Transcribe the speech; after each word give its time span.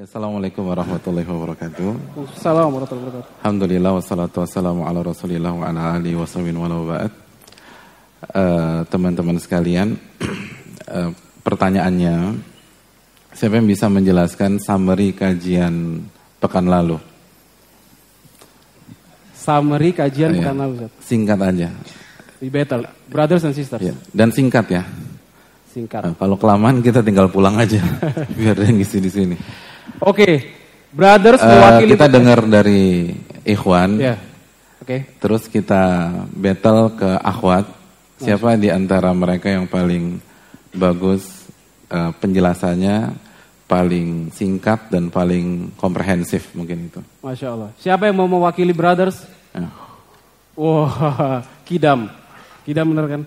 Assalamualaikum 0.00 0.64
warahmatullahi 0.64 1.28
wabarakatuh. 1.28 2.16
Assalamualaikum 2.32 2.72
warahmatullahi 2.72 3.04
wabarakatuh. 3.04 3.36
Alhamdulillah 3.44 3.92
wassalatu 4.00 4.36
wassalamu 4.40 4.88
ala 4.88 5.04
rasulillah 5.04 5.52
wa 5.52 5.68
ala 5.68 6.00
alihi 6.00 6.16
wa 6.16 6.24
sahbihi 6.24 6.56
wa 6.56 6.88
ba'd. 6.88 7.12
Uh, 8.32 8.80
teman-teman 8.88 9.36
sekalian, 9.36 10.00
uh, 10.88 11.12
pertanyaannya, 11.44 12.32
siapa 13.36 13.60
yang 13.60 13.68
bisa 13.68 13.92
menjelaskan 13.92 14.56
summary 14.56 15.12
kajian 15.12 16.08
pekan 16.40 16.64
lalu? 16.64 16.96
Summary 19.36 19.92
kajian 19.92 20.32
Iya. 20.32 20.40
pekan 20.40 20.56
lalu. 20.64 20.88
Singkat 21.04 21.38
aja. 21.44 21.68
Di 22.40 22.48
battle, 22.48 22.88
brothers 23.04 23.44
and 23.44 23.52
sisters. 23.52 23.84
Ya. 23.84 23.92
Dan 24.16 24.32
singkat 24.32 24.64
ya. 24.64 24.80
Singkat. 25.76 26.08
Nah, 26.08 26.14
kalau 26.16 26.40
kelamaan 26.40 26.80
kita 26.80 27.04
tinggal 27.04 27.28
pulang 27.28 27.60
aja, 27.60 27.84
biar 28.40 28.56
ada 28.56 28.64
yang 28.64 28.80
ngisi 28.80 28.96
di 28.96 29.12
sini. 29.12 29.68
Oke, 29.98 30.46
brothers 30.90 31.42
Eh, 31.42 31.48
mewakili 31.48 31.90
kita 31.94 32.06
dengar 32.06 32.40
dari 32.44 33.10
Ikhwan, 33.42 33.98
Ya. 33.98 34.14
Oke. 34.80 35.06
terus 35.18 35.46
kita 35.46 36.08
battle 36.30 36.94
ke 36.94 37.10
Akhwat. 37.18 37.66
Siapa 38.20 38.52
di 38.60 38.68
antara 38.68 39.10
mereka 39.16 39.48
yang 39.48 39.64
paling 39.64 40.20
bagus 40.70 41.48
eh, 41.88 42.12
penjelasannya, 42.20 43.16
paling 43.64 44.30
singkat 44.30 44.90
dan 44.90 45.08
paling 45.08 45.72
komprehensif 45.74 46.52
mungkin 46.52 46.86
itu. 46.86 47.00
Masya 47.22 47.48
Allah. 47.48 47.70
Siapa 47.78 48.06
yang 48.06 48.18
mau 48.18 48.28
mewakili 48.28 48.70
brothers? 48.70 49.24
Ya. 49.56 49.66
Wah, 50.54 51.40
Kidam. 51.68 52.10
Kidam 52.66 52.92
bener 52.92 53.06
kan? 53.08 53.22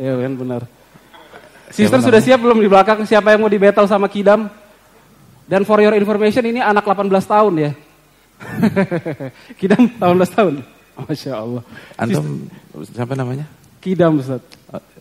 Iya 0.00 0.14
kan 0.16 0.32
bener. 0.34 0.62
Sister 1.70 2.00
sudah 2.02 2.18
siap 2.18 2.40
belum 2.42 2.58
di 2.58 2.66
belakang? 2.66 3.04
Siapa 3.06 3.30
yang 3.30 3.46
mau 3.46 3.52
di 3.52 3.60
battle 3.60 3.86
sama 3.86 4.10
Kidam? 4.10 4.50
Dan 5.50 5.66
for 5.66 5.82
your 5.82 5.98
information 5.98 6.46
ini 6.46 6.62
anak 6.62 6.86
18 6.86 7.10
tahun 7.26 7.54
ya. 7.58 7.70
Kidam 9.58 9.90
18 9.98 10.36
tahun. 10.38 10.54
Masya 10.94 11.32
Allah. 11.34 11.62
Antum 11.98 12.46
siapa 12.94 13.18
namanya? 13.18 13.50
Kidam 13.82 14.22
Ustaz. 14.22 14.46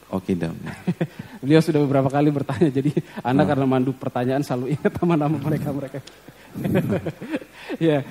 Oh, 0.09 0.17
Kidam. 0.17 0.57
Beliau 1.45 1.61
sudah 1.61 1.85
beberapa 1.85 2.09
kali 2.09 2.33
bertanya, 2.33 2.73
jadi 2.73 2.89
Anda 3.21 3.45
karena 3.45 3.69
mandu 3.69 3.93
pertanyaan 3.93 4.41
selalu 4.41 4.73
ingat 4.73 4.97
nama-nama 4.97 5.37
mereka-mereka. 5.37 6.01
ya, 7.77 8.01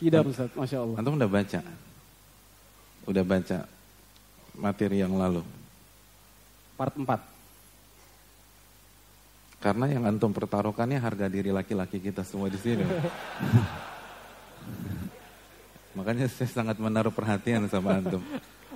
Kidam 0.00 0.32
Ustaz, 0.32 0.48
Masya 0.56 0.80
Allah. 0.80 0.96
Antum 1.04 1.20
udah 1.20 1.28
baca? 1.28 1.60
Udah 3.04 3.24
baca 3.28 3.58
materi 4.56 5.04
yang 5.04 5.12
lalu? 5.20 5.44
Part 6.80 6.96
4. 6.96 7.33
Karena 9.64 9.88
yang 9.88 10.04
antum 10.04 10.28
pertaruhkannya 10.28 11.00
harga 11.00 11.24
diri 11.24 11.48
laki-laki 11.48 11.96
kita 11.96 12.20
semua 12.20 12.52
di 12.52 12.60
sini. 12.60 12.84
Makanya 15.96 16.28
saya 16.28 16.52
sangat 16.52 16.76
menaruh 16.76 17.08
perhatian 17.08 17.64
sama 17.72 17.96
antum. 17.96 18.20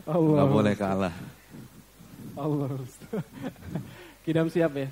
Allah. 0.08 0.36
Nggak 0.40 0.48
boleh 0.48 0.74
kalah. 0.80 1.14
Allah. 2.32 2.72
Kidam 4.24 4.48
siap 4.48 4.72
ya? 4.80 4.88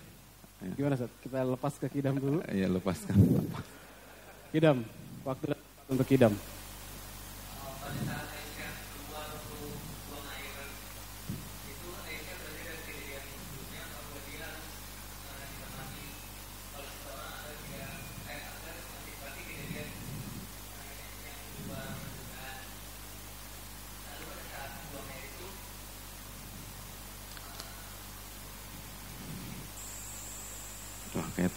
Gimana 0.77 1.01
Ustaz? 1.01 1.09
Kita 1.25 1.41
lepas 1.49 1.81
ke 1.81 1.89
Kidam 1.89 2.21
dulu. 2.21 2.45
Ya 2.53 2.69
lepaskan. 2.69 3.17
Kidam, 4.53 4.85
waktu 5.25 5.57
untuk 5.89 6.05
Kidam. 6.05 6.37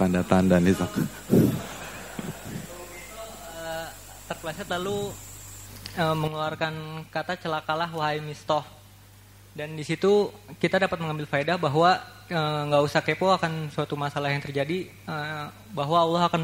Tanda-tanda 0.09 0.57
nih. 0.57 0.73
Sok. 0.73 0.93
terpleset 4.29 4.69
lalu 4.69 5.09
eh, 5.97 6.15
mengeluarkan 6.17 7.05
kata 7.09 7.33
celakalah 7.37 7.89
wahai 7.89 8.21
mistoh 8.21 8.61
dan 9.57 9.73
di 9.73 9.81
situ 9.81 10.29
kita 10.61 10.77
dapat 10.77 11.01
mengambil 11.01 11.25
faedah 11.25 11.57
bahwa 11.57 11.97
eh, 12.29 12.61
nggak 12.69 12.83
usah 12.85 13.01
kepo 13.01 13.29
akan 13.33 13.73
suatu 13.73 13.97
masalah 13.97 14.29
yang 14.29 14.41
terjadi 14.41 14.85
eh, 14.85 15.45
bahwa 15.73 15.97
Allah 15.97 16.21
akan 16.29 16.43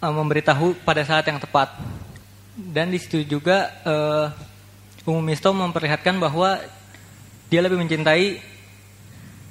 eh, 0.00 0.12
memberitahu 0.16 0.80
pada 0.80 1.04
saat 1.04 1.28
yang 1.28 1.40
tepat 1.40 1.76
dan 2.56 2.88
di 2.88 2.96
situ 2.96 3.24
juga 3.24 3.68
eh, 3.84 4.28
Umum 5.04 5.24
Misto 5.24 5.52
memperlihatkan 5.52 6.16
bahwa 6.16 6.56
dia 7.52 7.60
lebih 7.60 7.80
mencintai 7.80 8.55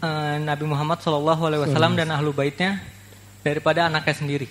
eh, 0.02 0.36
Nabi 0.42 0.66
Muhammad 0.66 1.00
SAW 1.00 1.96
dan 1.96 2.10
ahlu 2.12 2.34
baitnya 2.34 2.82
daripada 3.46 3.86
anaknya 3.86 4.16
sendiri. 4.18 4.48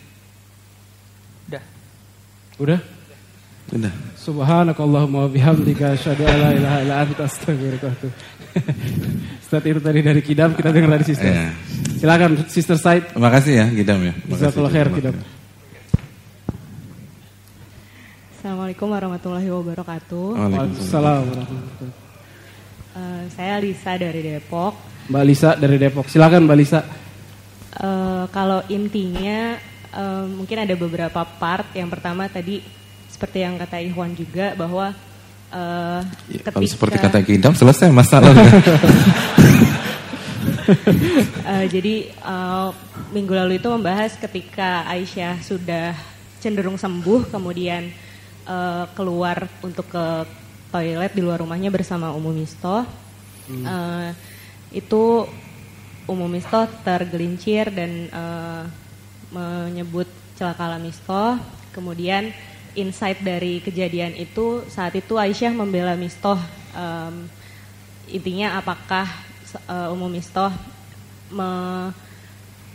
Udah. 1.50 1.62
Udah? 2.62 2.81
Udah. 3.75 3.94
Subhanakallahumma 4.21 5.27
wa 5.27 5.31
bihamdika 5.32 5.99
asyhadu 5.99 6.22
an 6.28 6.37
la 6.38 6.50
ilaha 6.55 6.77
illa 6.84 6.94
anta 7.03 7.22
astaghfiruka 7.27 7.88
wa. 7.91 8.10
Ustaz 9.43 9.62
itu 9.66 9.81
tadi 9.82 10.00
dari 10.00 10.22
Kidam 10.22 10.55
kita 10.55 10.71
dengar 10.71 10.94
dari 10.94 11.05
Sister. 11.05 11.27
Iya. 11.27 11.50
Silakan 11.99 12.31
Sister 12.47 12.78
Said. 12.78 13.03
Makasih 13.19 13.55
ya, 13.59 13.66
Gidam 13.75 13.99
ya. 13.99 14.15
Makasih. 14.31 14.47
Jazakallah 14.47 14.72
khair 14.72 14.88
Kidam. 14.94 15.16
Assalamualaikum 18.38 18.87
warahmatullahi 18.93 19.49
wabarakatuh. 19.49 20.26
Waalaikumsalam. 20.37 20.53
Waalaikumsalam 20.55 21.21
warahmatullahi 21.26 21.65
wabarakatuh. 21.66 22.03
Eh, 22.94 23.22
saya 23.34 23.55
Lisa 23.59 23.93
dari 23.99 24.21
Depok. 24.22 24.94
Mbak 25.09 25.25
Lisa 25.25 25.50
dari 25.56 25.76
Depok. 25.76 26.09
Silakan 26.09 26.48
Mbak 26.48 26.59
Lisa. 26.59 26.81
Eh, 27.75 28.25
kalau 28.31 28.62
intinya 28.70 29.59
eh, 29.92 30.25
mungkin 30.31 30.59
ada 30.62 30.75
beberapa 30.78 31.20
part. 31.26 31.69
Yang 31.76 31.88
pertama 31.98 32.31
tadi 32.31 32.62
seperti 33.10 33.44
yang 33.44 33.60
kata 33.60 33.82
Ikhwan 33.82 34.16
juga 34.16 34.56
bahwa 34.56 34.94
eh, 35.53 36.00
Ya, 36.32 36.41
ketika 36.41 36.56
kalau 36.56 36.69
seperti 36.70 36.97
kata 37.03 37.19
Gidam 37.22 37.54
selesai 37.54 37.88
masalahnya. 37.93 38.50
Eh, 41.44 41.69
jadi 41.69 42.09
eh, 42.09 42.69
minggu 43.12 43.37
lalu 43.37 43.60
itu 43.60 43.69
membahas 43.69 44.16
ketika 44.16 44.88
Aisyah 44.88 45.44
sudah 45.44 45.93
cenderung 46.41 46.81
sembuh, 46.81 47.28
kemudian 47.28 47.93
eh, 48.48 48.84
keluar 48.97 49.44
untuk 49.60 49.84
ke 49.93 50.25
toilet 50.72 51.12
di 51.12 51.20
luar 51.20 51.44
rumahnya 51.44 51.69
bersama 51.69 52.16
Ummu 52.16 52.32
Mistoh. 52.32 52.88
Eh, 53.53 54.09
itu 54.74 55.24
Ummu 56.04 56.28
Mistoh 56.28 56.68
tergelincir 56.84 57.72
dan 57.72 58.10
eh, 58.10 58.62
menyebut 59.32 60.06
celakalah 60.34 60.76
Mistoh. 60.76 61.38
Kemudian 61.72 62.30
insight 62.74 63.22
dari 63.22 63.62
kejadian 63.62 64.14
itu 64.18 64.66
saat 64.70 64.94
itu 64.98 65.14
Aisyah 65.18 65.54
membela 65.54 65.94
Mistoh. 65.94 66.38
Em, 66.74 67.30
intinya 68.10 68.58
apakah 68.58 69.06
uh, 69.70 70.10
Mistoh 70.10 70.50
me, 71.30 71.50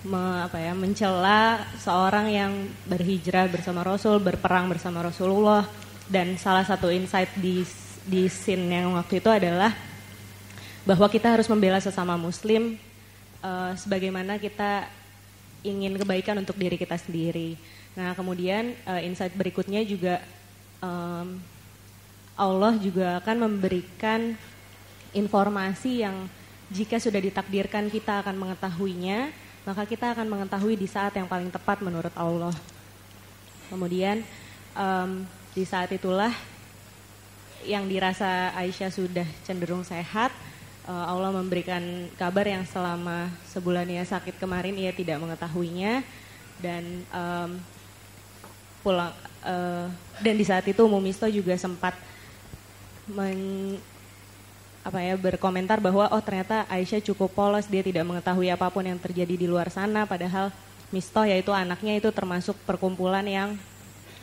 me- 0.04 0.42
apa 0.44 0.58
ya, 0.60 0.74
mencela 0.76 1.64
seorang 1.80 2.28
yang 2.32 2.52
berhijrah 2.88 3.48
bersama 3.52 3.84
Rasul, 3.84 4.20
berperang 4.20 4.72
bersama 4.72 5.04
Rasulullah 5.04 5.68
dan 6.10 6.36
salah 6.40 6.66
satu 6.66 6.90
insight 6.90 7.30
di 7.38 7.62
di 8.10 8.26
scene 8.26 8.74
yang 8.74 8.98
waktu 8.98 9.22
itu 9.22 9.30
adalah 9.30 9.70
bahwa 10.88 11.08
kita 11.12 11.28
harus 11.32 11.48
membela 11.52 11.80
sesama 11.80 12.16
muslim 12.16 12.76
eh, 13.44 13.72
sebagaimana 13.76 14.40
kita 14.40 14.88
ingin 15.64 16.00
kebaikan 16.00 16.40
untuk 16.40 16.56
diri 16.56 16.80
kita 16.80 16.96
sendiri. 16.96 17.60
Nah, 17.98 18.16
kemudian 18.16 18.76
eh, 18.76 19.02
insight 19.08 19.36
berikutnya 19.36 19.84
juga 19.84 20.24
em, 20.80 21.40
Allah 22.40 22.74
juga 22.80 23.20
akan 23.20 23.52
memberikan 23.52 24.32
informasi 25.12 26.08
yang 26.08 26.32
jika 26.72 27.02
sudah 27.02 27.20
ditakdirkan 27.20 27.90
kita 27.92 28.24
akan 28.24 28.38
mengetahuinya, 28.38 29.34
maka 29.68 29.84
kita 29.84 30.16
akan 30.16 30.30
mengetahui 30.30 30.80
di 30.80 30.88
saat 30.88 31.12
yang 31.18 31.28
paling 31.28 31.52
tepat 31.52 31.84
menurut 31.84 32.14
Allah. 32.16 32.56
Kemudian 33.68 34.24
em, 34.78 35.10
di 35.52 35.68
saat 35.68 35.92
itulah 35.92 36.32
yang 37.68 37.84
dirasa 37.92 38.56
Aisyah 38.56 38.92
sudah 38.94 39.28
cenderung 39.44 39.84
sehat, 39.84 40.32
eh, 40.90 41.06
Allah 41.06 41.30
memberikan 41.30 42.10
kabar 42.18 42.50
yang 42.50 42.66
selama 42.66 43.30
sebulan 43.54 43.86
ia 43.86 44.02
sakit 44.02 44.42
kemarin 44.42 44.74
ia 44.74 44.90
tidak 44.90 45.22
mengetahuinya. 45.22 46.02
Dan 46.60 47.06
em, 47.08 47.52
pulang 48.82 49.14
eh, 49.46 49.88
dan 50.20 50.36
di 50.36 50.44
saat 50.44 50.66
itu 50.66 50.82
Mumisto 50.90 51.30
juga 51.30 51.54
sempat 51.56 51.94
men- 53.06 53.80
apa 54.80 55.04
ya 55.04 55.20
berkomentar 55.20 55.84
bahwa 55.84 56.08
oh 56.10 56.24
ternyata 56.24 56.64
Aisyah 56.72 57.04
cukup 57.04 57.36
polos 57.36 57.68
dia 57.68 57.84
tidak 57.84 58.08
mengetahui 58.08 58.48
apa 58.48 58.72
pun 58.72 58.82
yang 58.82 58.98
terjadi 58.98 59.36
di 59.36 59.46
luar 59.46 59.70
sana. 59.70 60.08
Padahal 60.08 60.50
Mistoh 60.90 61.22
yaitu 61.22 61.54
anaknya 61.54 62.02
itu 62.02 62.10
termasuk 62.10 62.58
perkumpulan 62.66 63.22
yang 63.22 63.54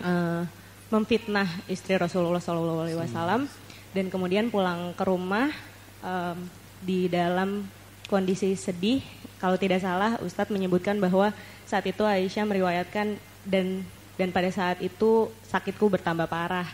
uh, 0.02 0.42
memfitnah 0.90 1.46
istri 1.70 1.94
Rasulullah 1.94 2.42
SAW 2.42 3.46
dan 3.94 4.06
kemudian 4.10 4.50
pulang 4.50 4.90
ke 4.98 5.04
rumah 5.06 5.54
um, 6.02 6.38
di 6.82 7.06
dalam 7.06 7.64
kondisi 8.10 8.54
sedih. 8.54 9.02
Kalau 9.36 9.60
tidak 9.60 9.84
salah, 9.84 10.16
Ustadz 10.24 10.52
menyebutkan 10.52 10.96
bahwa 10.96 11.30
saat 11.68 11.84
itu 11.84 12.02
Aisyah 12.06 12.48
meriwayatkan 12.48 13.20
dan 13.44 13.84
dan 14.16 14.32
pada 14.32 14.48
saat 14.48 14.80
itu 14.80 15.28
sakitku 15.44 15.92
bertambah 15.92 16.24
parah. 16.24 16.66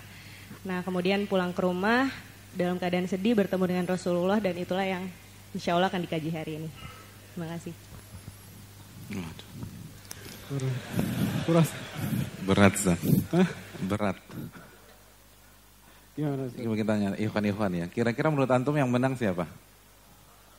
Nah 0.63 0.87
kemudian 0.87 1.27
pulang 1.27 1.51
ke 1.51 1.63
rumah 1.67 2.07
dalam 2.55 2.79
keadaan 2.79 3.11
sedih 3.11 3.35
bertemu 3.35 3.65
dengan 3.67 3.87
Rasulullah 3.91 4.39
dan 4.39 4.55
itulah 4.55 4.87
yang 4.87 5.05
insya 5.51 5.75
Allah 5.75 5.91
akan 5.91 6.07
dikaji 6.07 6.31
hari 6.31 6.53
ini. 6.63 6.71
Terima 7.35 7.51
kasih. 7.51 7.75
Berat. 9.11 9.39
Berat. 11.43 11.71
Berat. 13.83 14.17
Gimana 16.12 16.44
sih? 16.53 16.61
Coba 16.61 16.75
kita 16.76 16.91
tanya 16.93 17.09
Ikhwan 17.17 17.44
Ikhwan 17.49 17.73
ya. 17.73 17.87
Kira-kira 17.88 18.29
menurut 18.29 18.50
antum 18.53 18.76
yang 18.76 18.88
menang 18.93 19.17
siapa? 19.17 19.49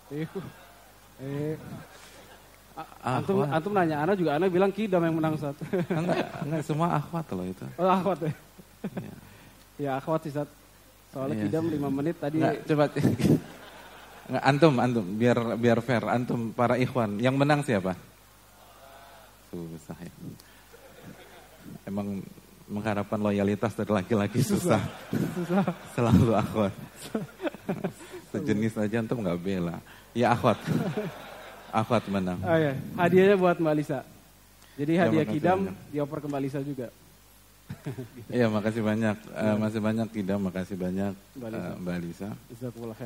Eh, 0.09 0.25
eh 1.21 1.55
antum, 3.05 3.45
antum 3.45 3.71
nanya 3.73 4.01
Ana 4.01 4.13
juga 4.17 4.37
Ana 4.37 4.49
bilang 4.49 4.73
Kidam 4.73 5.05
yang 5.05 5.15
menang 5.17 5.37
saat. 5.37 5.57
enggak, 5.93 6.25
enggak 6.41 6.61
semua 6.65 6.97
akhwat 6.97 7.25
loh 7.37 7.45
itu. 7.45 7.65
Oh 7.77 7.89
akhwat 7.89 8.19
ya. 8.25 8.33
ya, 8.97 9.13
ya 9.77 9.91
akhwat 10.01 10.21
sih 10.25 10.33
saat. 10.33 10.49
Soalnya 11.13 11.37
iya, 11.37 11.43
Kidam 11.45 11.69
lima 11.69 11.89
menit 11.93 12.17
tadi. 12.17 12.41
Enggak, 12.41 12.65
coba. 12.65 12.85
enggak, 14.29 14.43
antum, 14.49 14.73
antum, 14.81 15.05
biar 15.05 15.37
biar 15.61 15.79
fair. 15.85 16.03
Antum 16.09 16.49
para 16.49 16.81
ikhwan, 16.81 17.21
yang 17.21 17.37
menang 17.37 17.61
siapa? 17.61 17.93
susah 19.53 19.97
ya. 20.01 20.13
Emang 21.85 22.25
mengharapkan 22.73 23.21
loyalitas 23.21 23.77
dari 23.77 23.91
laki-laki 23.93 24.41
susah. 24.41 24.81
susah. 25.13 25.63
Selalu 25.93 26.33
akhwat. 26.33 26.73
Sejenis 28.33 28.73
aja 28.81 28.97
antum 28.97 29.21
nggak 29.21 29.37
bela. 29.37 29.77
Ya 30.17 30.33
akhwat. 30.33 30.57
Akhwat 31.69 32.09
menang. 32.09 32.41
Oh, 32.41 32.57
iya. 32.57 32.73
Hadiahnya 32.97 33.37
buat 33.37 33.61
Mbak 33.61 33.75
Lisa. 33.77 34.01
Jadi 34.73 34.97
ya, 34.97 35.05
hadiah 35.05 35.25
ya, 35.25 35.29
kidam 35.29 35.59
dioper 35.93 36.17
ke 36.17 36.27
Mbak 36.29 36.41
Lisa 36.41 36.59
juga. 36.65 36.89
Iya 38.33 38.49
makasih 38.49 38.83
banyak, 38.85 39.17
uh, 39.33 39.55
masih 39.57 39.81
banyak 39.81 40.07
Kidam, 40.13 40.39
makasih 40.45 40.77
banyak 40.77 41.13
Mbak 41.37 41.49
Lisa. 41.49 41.69
Uh, 41.69 41.75
Mbak 41.81 41.97
Lisa. 42.05 42.29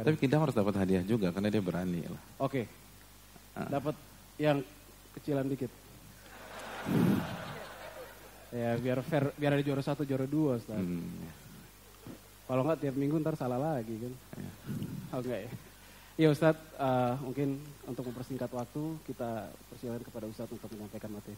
Tapi 0.03 0.17
Kidam 0.19 0.39
harus 0.43 0.55
dapat 0.55 0.75
hadiah 0.79 1.03
juga 1.03 1.31
karena 1.31 1.47
dia 1.51 1.63
berani 1.63 2.03
lah. 2.03 2.23
Oke, 2.39 2.63
okay. 2.63 3.59
uh. 3.59 3.69
dapat 3.69 3.95
yang 4.39 4.59
kecilan 5.15 5.47
dikit 5.47 5.71
ya 8.51 8.75
biar 8.79 8.99
fair, 9.03 9.31
biar 9.35 9.51
ada 9.57 9.63
juara 9.63 9.83
satu, 9.83 10.07
juara 10.07 10.27
dua, 10.27 10.59
Ustaz. 10.59 10.77
Hmm. 10.77 11.03
Kalau 12.47 12.63
nggak 12.63 12.79
tiap 12.79 12.95
minggu 12.95 13.19
ntar 13.19 13.35
salah 13.35 13.59
lagi 13.59 13.95
kan. 13.99 14.13
Ya. 14.39 14.51
Oh 15.11 15.19
enggak 15.19 15.39
ya. 15.43 15.51
Iya 16.17 16.27
Ustaz, 16.33 16.57
uh, 16.81 17.13
mungkin 17.21 17.61
untuk 17.85 18.09
mempersingkat 18.09 18.49
waktu 18.49 18.83
kita 19.05 19.53
persilakan 19.69 20.01
kepada 20.01 20.25
Ustaz 20.25 20.49
untuk 20.49 20.65
menyampaikan 20.73 21.13
materi. 21.13 21.37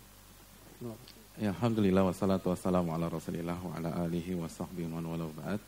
Ya, 1.36 1.52
Alhamdulillah 1.52 2.08
wassalatu 2.08 2.56
wassalamu 2.56 2.96
ala 2.96 3.12
rasulillah 3.12 3.60
wa 3.60 3.76
ala 3.76 4.08
alihi 4.08 4.40
wa 4.40 4.48
sahbihi 4.48 4.88
wa 4.88 5.28
ba'd. 5.36 5.60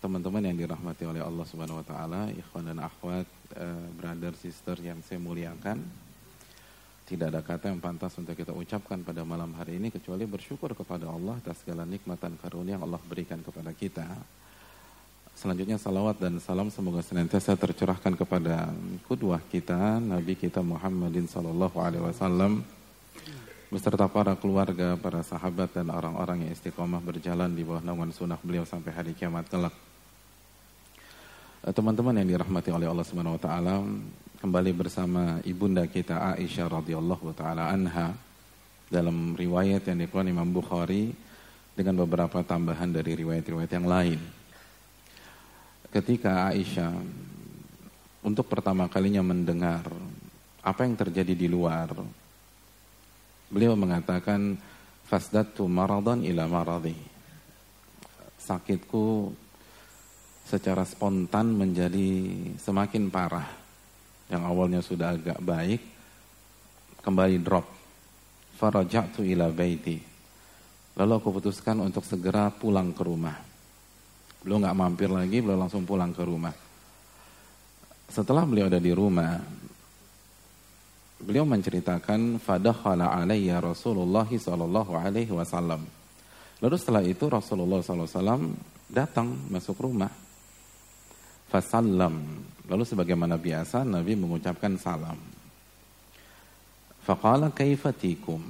Teman-teman 0.00 0.40
yang 0.40 0.56
dirahmati 0.56 1.04
oleh 1.04 1.20
Allah 1.20 1.44
Subhanahu 1.44 1.84
wa 1.84 1.86
taala, 1.88 2.32
ikhwan 2.32 2.64
dan 2.64 2.80
akhwat, 2.80 3.28
uh, 3.60 3.84
brother 3.92 4.32
sister 4.40 4.80
yang 4.80 5.04
saya 5.04 5.20
muliakan. 5.20 5.84
Tidak 7.04 7.28
ada 7.28 7.44
kata 7.44 7.68
yang 7.68 7.84
pantas 7.84 8.16
untuk 8.16 8.32
kita 8.32 8.56
ucapkan 8.56 8.96
pada 9.04 9.28
malam 9.28 9.52
hari 9.60 9.76
ini 9.76 9.92
kecuali 9.92 10.24
bersyukur 10.24 10.72
kepada 10.72 11.12
Allah 11.12 11.36
atas 11.36 11.60
segala 11.60 11.84
nikmat 11.84 12.16
dan 12.16 12.32
karunia 12.40 12.80
yang 12.80 12.84
Allah 12.88 12.96
berikan 13.04 13.44
kepada 13.44 13.76
kita. 13.76 14.08
Selanjutnya 15.36 15.76
salawat 15.76 16.16
dan 16.16 16.40
salam 16.40 16.72
semoga 16.72 17.04
senantiasa 17.04 17.60
tercurahkan 17.60 18.16
kepada 18.16 18.72
kudwah 19.04 19.42
kita 19.52 20.00
Nabi 20.00 20.32
kita 20.32 20.64
Muhammadin 20.64 21.28
sallallahu 21.28 21.76
alaihi 21.76 22.08
wasallam 22.08 22.64
beserta 23.68 24.06
para 24.08 24.32
keluarga, 24.38 24.94
para 24.94 25.20
sahabat 25.26 25.74
dan 25.74 25.90
orang-orang 25.90 26.46
yang 26.46 26.50
istiqomah 26.56 27.02
berjalan 27.02 27.52
di 27.52 27.66
bawah 27.66 27.82
naungan 27.82 28.14
sunnah 28.14 28.38
beliau 28.40 28.62
sampai 28.62 28.94
hari 28.94 29.12
kiamat 29.12 29.44
kelak. 29.50 29.74
Teman-teman 31.64 32.16
yang 32.22 32.38
dirahmati 32.38 32.70
oleh 32.70 32.86
Allah 32.86 33.02
Subhanahu 33.02 33.34
wa 33.34 33.42
taala, 33.42 33.82
kembali 34.44 34.76
bersama 34.76 35.40
ibunda 35.48 35.88
kita 35.88 36.36
Aisyah 36.36 36.68
radhiyallahu 36.68 37.32
taala 37.32 37.72
anha 37.72 38.12
dalam 38.92 39.32
riwayat 39.32 39.88
yang 39.88 40.04
dikeluarkan 40.04 40.36
Imam 40.36 40.52
Bukhari 40.52 41.16
dengan 41.72 42.04
beberapa 42.04 42.44
tambahan 42.44 42.92
dari 42.92 43.16
riwayat-riwayat 43.16 43.72
yang 43.72 43.88
lain. 43.88 44.20
Ketika 45.88 46.52
Aisyah 46.52 46.92
untuk 48.20 48.44
pertama 48.44 48.84
kalinya 48.92 49.24
mendengar 49.24 49.88
apa 50.60 50.80
yang 50.84 50.92
terjadi 50.92 51.32
di 51.32 51.48
luar, 51.48 51.96
beliau 53.48 53.72
mengatakan 53.80 54.60
fasdatu 55.08 55.64
maradan 55.64 56.20
ila 56.20 56.44
maradi. 56.44 56.92
Sakitku 58.36 59.32
secara 60.44 60.84
spontan 60.84 61.56
menjadi 61.56 62.28
semakin 62.60 63.08
parah 63.08 63.63
yang 64.32 64.42
awalnya 64.44 64.80
sudah 64.80 65.16
agak 65.16 65.38
baik 65.44 65.80
kembali 67.04 67.36
drop. 67.44 67.66
Faraja'tu 68.56 69.26
ila 69.28 69.52
baiti. 69.52 70.00
Lalu 70.94 71.12
aku 71.18 71.28
putuskan 71.42 71.82
untuk 71.82 72.06
segera 72.06 72.48
pulang 72.54 72.94
ke 72.94 73.02
rumah. 73.02 73.36
Beliau 74.40 74.62
nggak 74.62 74.78
mampir 74.78 75.10
lagi, 75.10 75.42
beliau 75.42 75.66
langsung 75.66 75.82
pulang 75.82 76.14
ke 76.14 76.22
rumah. 76.22 76.54
Setelah 78.08 78.46
beliau 78.46 78.70
ada 78.70 78.78
di 78.78 78.92
rumah, 78.94 79.42
beliau 81.18 81.42
menceritakan 81.48 82.38
fadakhala 82.38 83.10
alayya 83.10 83.58
Rasulullah 83.58 84.28
sallallahu 84.28 84.92
alaihi 84.94 85.34
wasallam. 85.34 85.82
Lalu 86.62 86.76
setelah 86.78 87.02
itu 87.02 87.26
Rasulullah 87.26 87.82
sallallahu 87.82 88.06
alaihi 88.06 88.20
wasallam 88.22 88.42
datang 88.86 89.28
masuk 89.50 89.76
rumah. 89.82 90.12
Fasallam 91.50 92.44
Lalu 92.64 92.84
sebagaimana 92.88 93.36
biasa 93.36 93.84
Nabi 93.84 94.16
mengucapkan 94.16 94.72
salam. 94.80 95.20
Faqala 97.04 97.52
kaifatikum. 97.52 98.40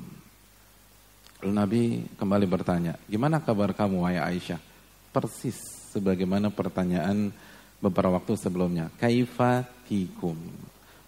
Lalu 1.42 1.52
Nabi 1.52 1.82
kembali 2.14 2.46
bertanya, 2.46 2.94
gimana 3.10 3.42
kabar 3.42 3.74
kamu 3.74 4.06
wahai 4.06 4.22
Aisyah? 4.22 4.62
Persis 5.10 5.58
sebagaimana 5.90 6.54
pertanyaan 6.54 7.34
beberapa 7.82 8.22
waktu 8.22 8.38
sebelumnya. 8.38 8.88
Kaifatikum. 8.96 10.38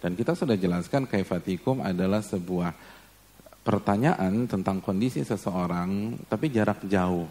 Dan 0.03 0.13
kita 0.13 0.35
sudah 0.35 0.59
jelaskan 0.59 1.07
kaifatikum 1.07 1.81
adalah 1.81 2.19
sebuah 2.21 2.75
pertanyaan 3.67 4.47
tentang 4.47 4.79
kondisi 4.79 5.27
seseorang 5.27 6.15
tapi 6.31 6.47
jarak 6.47 6.87
jauh 6.87 7.27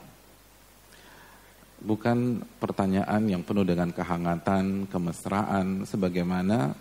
bukan 1.81 2.41
pertanyaan 2.57 3.23
yang 3.29 3.43
penuh 3.45 3.67
dengan 3.67 3.93
kehangatan, 3.93 4.89
kemesraan, 4.89 5.85
sebagaimana 5.85 6.73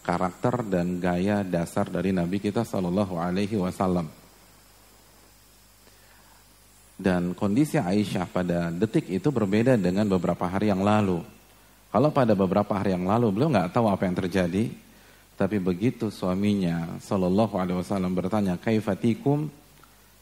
karakter 0.00 0.64
dan 0.64 0.96
gaya 1.02 1.44
dasar 1.44 1.88
dari 1.92 2.16
Nabi 2.16 2.40
kita 2.40 2.64
Shallallahu 2.64 3.20
Alaihi 3.20 3.60
Wasallam. 3.60 4.08
Dan 6.98 7.36
kondisi 7.36 7.78
Aisyah 7.78 8.26
pada 8.26 8.74
detik 8.74 9.06
itu 9.06 9.30
berbeda 9.30 9.78
dengan 9.78 10.08
beberapa 10.10 10.50
hari 10.50 10.72
yang 10.72 10.82
lalu. 10.82 11.22
Kalau 11.88 12.10
pada 12.10 12.34
beberapa 12.34 12.74
hari 12.74 12.92
yang 12.92 13.06
lalu 13.06 13.30
beliau 13.30 13.52
nggak 13.54 13.70
tahu 13.70 13.86
apa 13.86 14.02
yang 14.10 14.16
terjadi, 14.18 14.64
tapi 15.38 15.62
begitu 15.62 16.10
suaminya 16.10 16.98
Shallallahu 16.98 17.54
Alaihi 17.54 17.78
Wasallam 17.78 18.12
bertanya, 18.16 18.58
"Kaifatikum?" 18.58 19.46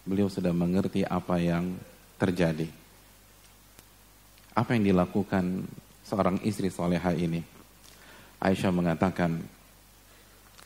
Beliau 0.06 0.30
sudah 0.30 0.54
mengerti 0.54 1.02
apa 1.02 1.42
yang 1.42 1.74
terjadi 2.14 2.85
apa 4.56 4.72
yang 4.72 4.88
dilakukan 4.88 5.68
seorang 6.00 6.40
istri 6.40 6.72
soleha 6.72 7.12
ini? 7.12 7.44
Aisyah 8.40 8.72
mengatakan, 8.72 9.36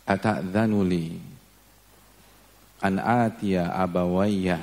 Ata'dhanuli 0.06 1.18
an 2.86 2.94
atiya 3.02 3.74
abawayya. 3.74 4.58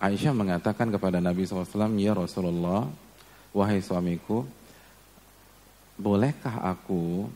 Aisyah 0.00 0.32
mengatakan 0.32 0.92
kepada 0.92 1.20
Nabi 1.24 1.44
SAW, 1.44 1.96
Ya 1.96 2.12
Rasulullah, 2.12 2.88
wahai 3.52 3.80
suamiku, 3.80 4.44
bolehkah 6.00 6.64
aku 6.64 7.28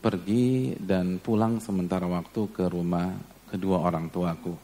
pergi 0.00 0.76
dan 0.80 1.20
pulang 1.20 1.60
sementara 1.60 2.08
waktu 2.08 2.48
ke 2.52 2.64
rumah 2.68 3.12
kedua 3.48 3.84
orang 3.84 4.08
tuaku? 4.08 4.63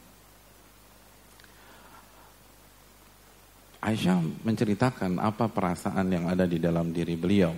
Aisyah 3.81 4.45
menceritakan 4.45 5.17
apa 5.17 5.49
perasaan 5.49 6.13
yang 6.13 6.29
ada 6.29 6.45
di 6.45 6.61
dalam 6.61 6.93
diri 6.93 7.17
beliau. 7.17 7.49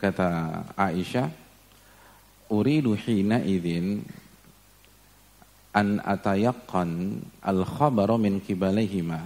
Kata 0.00 0.64
Aisyah, 0.72 1.28
uridu 2.48 2.96
hina 2.96 3.44
idin 3.44 4.00
an 5.76 6.00
atayakkan 6.00 7.20
al 7.44 7.68
khabaru 7.68 8.16
min 8.16 8.40
kibalihima. 8.40 9.20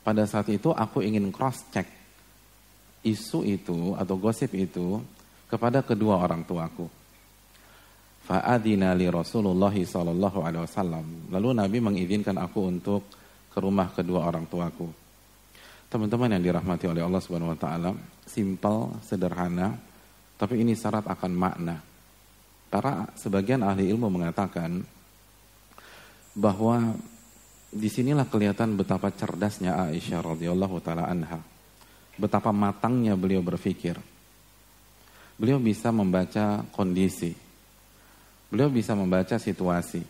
Pada 0.00 0.24
saat 0.24 0.48
itu 0.48 0.72
aku 0.72 1.04
ingin 1.04 1.28
cross 1.28 1.60
check 1.68 1.84
isu 3.04 3.44
itu 3.44 3.92
atau 3.94 4.16
gosip 4.16 4.56
itu 4.56 5.04
kepada 5.52 5.84
kedua 5.84 6.16
orang 6.16 6.48
tuaku. 6.48 6.88
Fa'adina 8.24 8.96
li 8.96 9.08
Rasulullah 9.08 9.72
sallallahu 9.72 10.44
alaihi 10.44 10.64
wasallam. 10.64 11.06
Lalu 11.32 11.48
Nabi 11.56 11.78
mengizinkan 11.80 12.36
aku 12.36 12.60
untuk 12.64 13.04
ke 13.52 13.58
rumah 13.60 13.92
kedua 13.92 14.28
orang 14.28 14.48
tuaku. 14.48 15.07
Teman-teman 15.88 16.36
yang 16.36 16.44
dirahmati 16.44 16.84
oleh 16.84 17.00
Allah 17.00 17.20
Subhanahu 17.24 17.56
wa 17.56 17.58
taala, 17.58 17.96
simpel, 18.28 18.92
sederhana, 19.00 19.72
tapi 20.36 20.60
ini 20.60 20.76
syarat 20.76 21.08
akan 21.08 21.32
makna. 21.32 21.76
Para 22.68 23.08
sebagian 23.16 23.64
ahli 23.64 23.88
ilmu 23.88 24.12
mengatakan 24.12 24.84
bahwa 26.36 26.92
di 27.72 27.88
sinilah 27.88 28.28
kelihatan 28.28 28.76
betapa 28.76 29.08
cerdasnya 29.12 29.76
Aisyah 29.88 30.20
radhiyallahu 30.20 30.76
taala 30.84 31.08
anha. 31.08 31.40
Betapa 32.20 32.52
matangnya 32.52 33.16
beliau 33.16 33.40
berpikir. 33.40 33.96
Beliau 35.40 35.56
bisa 35.56 35.88
membaca 35.88 36.66
kondisi. 36.74 37.32
Beliau 38.52 38.68
bisa 38.68 38.92
membaca 38.92 39.40
situasi. 39.40 40.02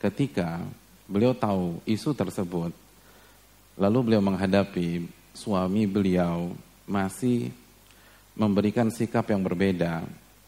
Ketika 0.00 0.64
beliau 1.08 1.32
tahu 1.34 1.82
isu 1.88 2.14
tersebut, 2.14 2.85
lalu 3.76 3.98
beliau 4.12 4.22
menghadapi 4.24 5.04
suami 5.36 5.84
beliau 5.84 6.52
masih 6.88 7.52
memberikan 8.36 8.88
sikap 8.88 9.28
yang 9.28 9.44
berbeda, 9.44 10.04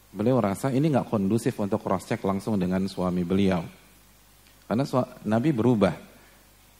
beliau 0.09 0.41
rasa 0.41 0.73
ini 0.73 0.89
nggak 0.89 1.09
kondusif 1.09 1.57
untuk 1.61 1.81
cross 1.81 2.09
check 2.09 2.21
langsung 2.25 2.57
dengan 2.57 2.85
suami 2.89 3.21
beliau. 3.21 3.61
Karena 4.69 4.85
Nabi 5.25 5.49
berubah. 5.49 5.93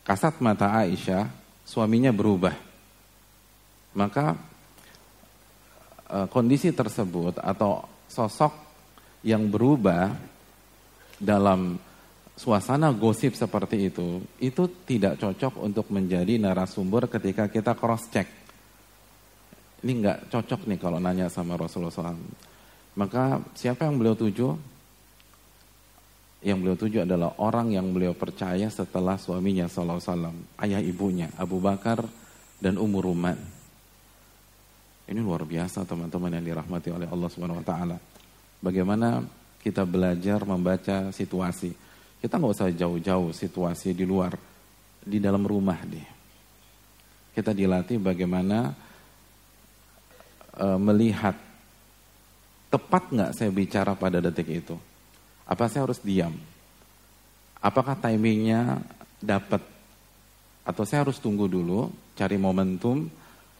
Kasat 0.05 0.41
mata 0.41 0.73
Aisyah, 0.73 1.29
suaminya 1.65 2.09
berubah. 2.09 2.53
Maka 3.93 4.37
eh, 6.09 6.27
kondisi 6.29 6.73
tersebut 6.73 7.37
atau 7.41 7.85
sosok 8.09 8.53
yang 9.25 9.49
berubah 9.49 10.13
dalam 11.17 11.77
suasana 12.39 12.95
gosip 12.95 13.35
seperti 13.35 13.91
itu, 13.91 14.23
itu 14.39 14.63
tidak 14.87 15.19
cocok 15.19 15.59
untuk 15.59 15.91
menjadi 15.91 16.39
narasumber 16.39 17.11
ketika 17.11 17.51
kita 17.51 17.75
cross 17.75 18.07
check. 18.07 18.31
Ini 19.83 19.91
nggak 19.99 20.19
cocok 20.31 20.63
nih 20.71 20.79
kalau 20.79 21.03
nanya 21.03 21.27
sama 21.27 21.59
Rasulullah 21.59 21.91
SAW. 21.91 22.15
Maka 22.95 23.43
siapa 23.59 23.83
yang 23.83 23.99
beliau 23.99 24.15
tuju? 24.15 24.55
Yang 26.39 26.57
beliau 26.63 26.77
tuju 26.79 26.97
adalah 27.03 27.35
orang 27.43 27.75
yang 27.75 27.91
beliau 27.91 28.15
percaya 28.15 28.71
setelah 28.71 29.19
suaminya 29.19 29.67
SAW, 29.67 29.99
ayah 30.63 30.79
ibunya, 30.79 31.27
Abu 31.35 31.59
Bakar 31.59 32.07
dan 32.63 32.79
Umur 32.79 33.11
Ruman. 33.11 33.35
Ini 35.11 35.19
luar 35.19 35.43
biasa 35.43 35.83
teman-teman 35.83 36.39
yang 36.39 36.45
dirahmati 36.55 36.95
oleh 36.95 37.07
Allah 37.11 37.27
Subhanahu 37.27 37.59
Wa 37.59 37.67
Taala. 37.67 37.97
Bagaimana 38.63 39.27
kita 39.59 39.83
belajar 39.83 40.47
membaca 40.47 41.11
situasi 41.11 41.88
kita 42.19 42.35
nggak 42.35 42.51
usah 42.51 42.67
jauh-jauh 42.75 43.31
situasi 43.31 43.95
di 43.95 44.03
luar, 44.03 44.35
di 44.99 45.23
dalam 45.23 45.47
rumah 45.47 45.79
deh. 45.87 46.07
Kita 47.31 47.55
dilatih 47.55 47.95
bagaimana 48.03 48.75
e, 50.51 50.67
melihat 50.75 51.35
tepat 52.67 53.03
nggak 53.15 53.31
saya 53.31 53.49
bicara 53.55 53.95
pada 53.95 54.19
detik 54.19 54.51
itu. 54.51 54.75
Apa 55.47 55.71
saya 55.71 55.87
harus 55.87 56.03
diam? 56.03 56.35
Apakah 57.63 57.95
timingnya 57.95 58.83
dapat? 59.23 59.63
Atau 60.67 60.83
saya 60.83 61.07
harus 61.07 61.23
tunggu 61.23 61.47
dulu, 61.47 61.87
cari 62.19 62.35
momentum, 62.35 63.07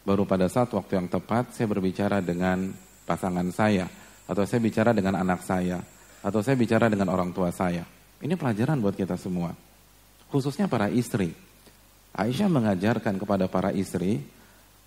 baru 0.04 0.28
pada 0.28 0.46
saat 0.52 0.68
waktu 0.76 1.00
yang 1.00 1.08
tepat 1.08 1.56
saya 1.56 1.66
berbicara 1.66 2.20
dengan 2.20 2.70
pasangan 3.08 3.48
saya, 3.50 3.88
atau 4.28 4.44
saya 4.44 4.60
bicara 4.62 4.92
dengan 4.92 5.18
anak 5.18 5.42
saya, 5.42 5.80
atau 6.20 6.44
saya 6.44 6.54
bicara 6.54 6.86
dengan 6.86 7.08
orang 7.10 7.32
tua 7.34 7.50
saya. 7.50 7.99
Ini 8.20 8.36
pelajaran 8.36 8.80
buat 8.80 8.92
kita 8.92 9.16
semua. 9.16 9.56
Khususnya 10.28 10.68
para 10.68 10.92
istri. 10.92 11.32
Aisyah 12.12 12.52
mengajarkan 12.52 13.16
kepada 13.16 13.48
para 13.48 13.72
istri 13.72 14.20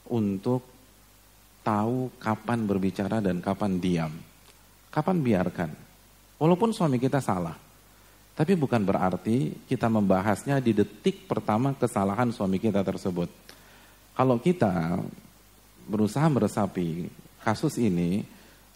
untuk 0.05 0.61
tahu 1.65 2.11
kapan 2.21 2.67
berbicara 2.67 3.23
dan 3.23 3.41
kapan 3.41 3.81
diam. 3.81 4.13
Kapan 4.93 5.17
biarkan. 5.23 5.69
Walaupun 6.37 6.75
suami 6.75 7.01
kita 7.01 7.23
salah. 7.23 7.57
Tapi 8.33 8.57
bukan 8.57 8.81
berarti 8.81 9.65
kita 9.69 9.89
membahasnya 9.89 10.57
di 10.57 10.73
detik 10.73 11.29
pertama 11.29 11.73
kesalahan 11.77 12.33
suami 12.33 12.57
kita 12.57 12.81
tersebut. 12.81 13.29
Kalau 14.13 14.37
kita 14.37 15.01
berusaha 15.89 16.25
meresapi 16.29 17.09
kasus 17.41 17.77
ini 17.77 18.25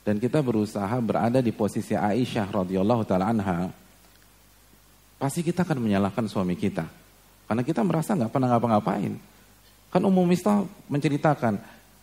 dan 0.05 0.21
kita 0.21 0.41
berusaha 0.45 0.93
berada 1.01 1.41
di 1.41 1.49
posisi 1.49 1.97
Aisyah 1.97 2.47
radhiyallahu 2.53 3.03
taala 3.05 3.33
anha, 3.33 3.69
pasti 5.17 5.41
kita 5.41 5.65
akan 5.65 5.81
menyalahkan 5.81 6.25
suami 6.29 6.53
kita. 6.53 6.85
Karena 7.49 7.61
kita 7.65 7.81
merasa 7.81 8.13
nggak 8.13 8.31
pernah 8.31 8.49
ngapa-ngapain. 8.53 9.13
Kan 9.87 10.01
umum 10.03 10.27
Mistah 10.27 10.67
menceritakan, 10.89 11.57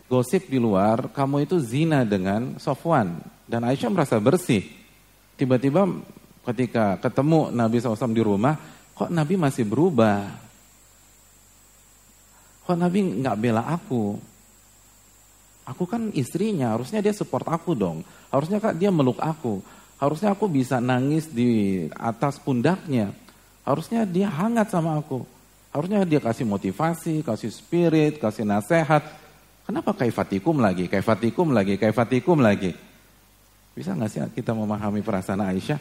gosip 0.08 0.48
di 0.48 0.58
luar, 0.58 1.10
kamu 1.12 1.46
itu 1.46 1.56
zina 1.60 2.02
dengan 2.02 2.56
Sofwan. 2.58 3.20
Dan 3.44 3.64
Aisyah 3.64 3.92
merasa 3.92 4.16
bersih. 4.16 4.64
Tiba-tiba 5.36 5.84
ketika 6.48 6.96
ketemu 7.00 7.52
Nabi 7.52 7.76
SAW 7.80 8.16
di 8.16 8.24
rumah, 8.24 8.56
kok 8.96 9.12
Nabi 9.12 9.36
masih 9.36 9.68
berubah? 9.68 10.24
Kok 12.64 12.78
Nabi 12.80 13.20
nggak 13.20 13.36
bela 13.36 13.68
aku? 13.68 14.16
Aku 15.64 15.88
kan 15.88 16.12
istrinya, 16.12 16.76
harusnya 16.76 17.00
dia 17.00 17.12
support 17.16 17.48
aku 17.48 17.72
dong. 17.72 18.04
Harusnya 18.28 18.60
kak 18.60 18.76
dia 18.76 18.92
meluk 18.92 19.16
aku. 19.20 19.64
Harusnya 19.98 20.34
aku 20.34 20.50
bisa 20.50 20.82
nangis 20.82 21.30
di 21.30 21.84
atas 21.94 22.42
pundaknya. 22.42 23.14
Harusnya 23.64 24.04
dia 24.04 24.28
hangat 24.28 24.68
sama 24.74 24.98
aku. 24.98 25.24
Harusnya 25.74 26.06
dia 26.06 26.22
kasih 26.22 26.46
motivasi, 26.46 27.26
kasih 27.26 27.50
spirit, 27.50 28.22
kasih 28.22 28.46
nasihat. 28.46 29.02
Kenapa 29.64 29.96
kaifatikum 29.96 30.60
lagi, 30.60 30.86
kaifatikum 30.86 31.50
lagi, 31.50 31.80
kaifatikum 31.80 32.38
lagi? 32.38 32.76
Bisa 33.74 33.96
nggak 33.96 34.10
sih 34.12 34.20
kita 34.36 34.54
memahami 34.54 35.02
perasaan 35.02 35.42
Aisyah? 35.42 35.80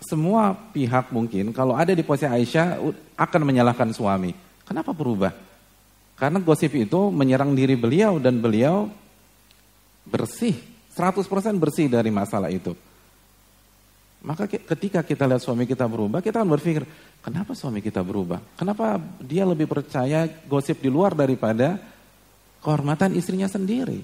Semua 0.00 0.54
pihak 0.54 1.12
mungkin 1.12 1.52
kalau 1.52 1.76
ada 1.76 1.92
di 1.92 2.00
posisi 2.00 2.30
Aisyah 2.30 2.80
akan 3.20 3.42
menyalahkan 3.44 3.90
suami. 3.92 4.32
Kenapa 4.64 4.96
berubah? 4.96 5.34
Karena 6.14 6.38
gosip 6.40 6.72
itu 6.78 7.10
menyerang 7.10 7.52
diri 7.52 7.74
beliau 7.74 8.22
dan 8.22 8.38
beliau 8.38 8.86
bersih, 10.06 10.54
100% 10.94 11.58
bersih 11.58 11.90
dari 11.90 12.08
masalah 12.08 12.48
itu. 12.48 12.72
Maka 14.24 14.48
ketika 14.48 15.04
kita 15.04 15.28
lihat 15.28 15.44
suami 15.44 15.68
kita 15.68 15.84
berubah, 15.84 16.24
kita 16.24 16.40
akan 16.40 16.56
berpikir, 16.56 16.88
kenapa 17.20 17.52
suami 17.52 17.84
kita 17.84 18.00
berubah? 18.00 18.40
Kenapa 18.56 18.96
dia 19.20 19.44
lebih 19.44 19.68
percaya 19.68 20.24
gosip 20.48 20.80
di 20.80 20.88
luar 20.88 21.12
daripada 21.12 21.76
kehormatan 22.64 23.12
istrinya 23.12 23.44
sendiri? 23.44 24.00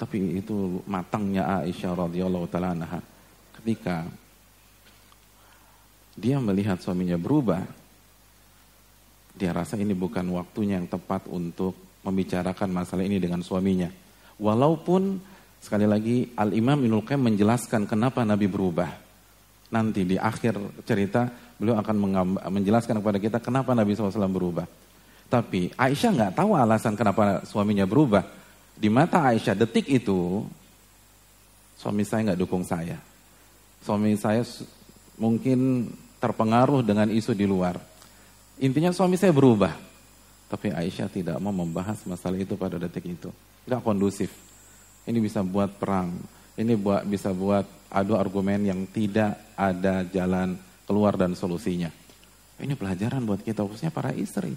Tapi 0.00 0.40
itu 0.40 0.80
matangnya 0.88 1.60
Aisyah 1.60 2.08
radhiyallahu 2.08 2.48
taala 2.48 2.72
ketika 3.60 4.08
dia 6.16 6.40
melihat 6.40 6.80
suaminya 6.80 7.20
berubah, 7.20 7.60
dia 9.36 9.52
rasa 9.52 9.76
ini 9.76 9.92
bukan 9.92 10.24
waktunya 10.32 10.80
yang 10.80 10.88
tepat 10.88 11.28
untuk 11.28 11.76
membicarakan 12.00 12.72
masalah 12.72 13.04
ini 13.04 13.20
dengan 13.20 13.44
suaminya. 13.44 13.92
Walaupun 14.40 15.20
Sekali 15.60 15.86
lagi 15.88 16.30
Al-Imam 16.38 16.78
Ibnul 16.78 17.02
Qayyim 17.02 17.32
menjelaskan 17.32 17.88
kenapa 17.90 18.22
Nabi 18.22 18.46
berubah. 18.46 18.90
Nanti 19.66 20.06
di 20.06 20.14
akhir 20.14 20.84
cerita 20.86 21.26
beliau 21.58 21.74
akan 21.80 21.96
menjelaskan 22.52 23.02
kepada 23.02 23.18
kita 23.18 23.38
kenapa 23.42 23.74
Nabi 23.74 23.98
SAW 23.98 24.30
berubah. 24.30 24.66
Tapi 25.26 25.74
Aisyah 25.74 26.10
nggak 26.14 26.32
tahu 26.38 26.54
alasan 26.54 26.94
kenapa 26.94 27.42
suaminya 27.42 27.82
berubah. 27.82 28.22
Di 28.78 28.86
mata 28.86 29.26
Aisyah 29.26 29.58
detik 29.58 29.90
itu 29.90 30.46
suami 31.74 32.06
saya 32.06 32.30
nggak 32.30 32.40
dukung 32.40 32.62
saya. 32.62 32.94
Suami 33.82 34.14
saya 34.14 34.46
mungkin 35.18 35.90
terpengaruh 36.22 36.86
dengan 36.86 37.10
isu 37.10 37.34
di 37.34 37.42
luar. 37.42 37.74
Intinya 38.62 38.94
suami 38.94 39.18
saya 39.18 39.34
berubah. 39.34 39.74
Tapi 40.46 40.70
Aisyah 40.70 41.10
tidak 41.10 41.36
mau 41.42 41.50
membahas 41.50 42.06
masalah 42.06 42.38
itu 42.38 42.54
pada 42.54 42.78
detik 42.78 43.02
itu. 43.02 43.34
Tidak 43.66 43.82
kondusif. 43.82 44.30
Ini 45.06 45.18
bisa 45.22 45.46
buat 45.46 45.78
perang. 45.78 46.10
Ini 46.58 46.74
buat 46.74 47.06
bisa 47.06 47.30
buat 47.30 47.64
adu 47.90 48.18
argumen 48.18 48.66
yang 48.66 48.80
tidak 48.90 49.54
ada 49.54 50.02
jalan 50.10 50.58
keluar 50.84 51.14
dan 51.14 51.38
solusinya. 51.38 51.88
Ini 52.56 52.74
pelajaran 52.74 53.22
buat 53.22 53.44
kita 53.44 53.62
khususnya 53.62 53.94
para 53.94 54.10
istri. 54.16 54.56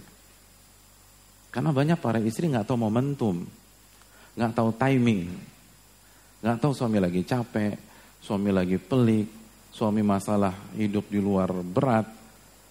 Karena 1.49 1.73
banyak 1.73 1.97
para 1.97 2.21
istri 2.21 2.45
nggak 2.47 2.65
tahu 2.69 2.77
momentum, 2.77 3.41
nggak 4.37 4.53
tahu 4.53 4.69
timing, 4.77 5.33
nggak 6.45 6.57
tahu 6.61 6.71
suami 6.77 7.01
lagi 7.01 7.25
capek, 7.25 7.73
suami 8.21 8.53
lagi 8.53 8.77
pelik, 8.77 9.27
suami 9.73 10.05
masalah 10.05 10.53
hidup 10.77 11.09
di 11.09 11.17
luar 11.17 11.49
berat, 11.49 12.05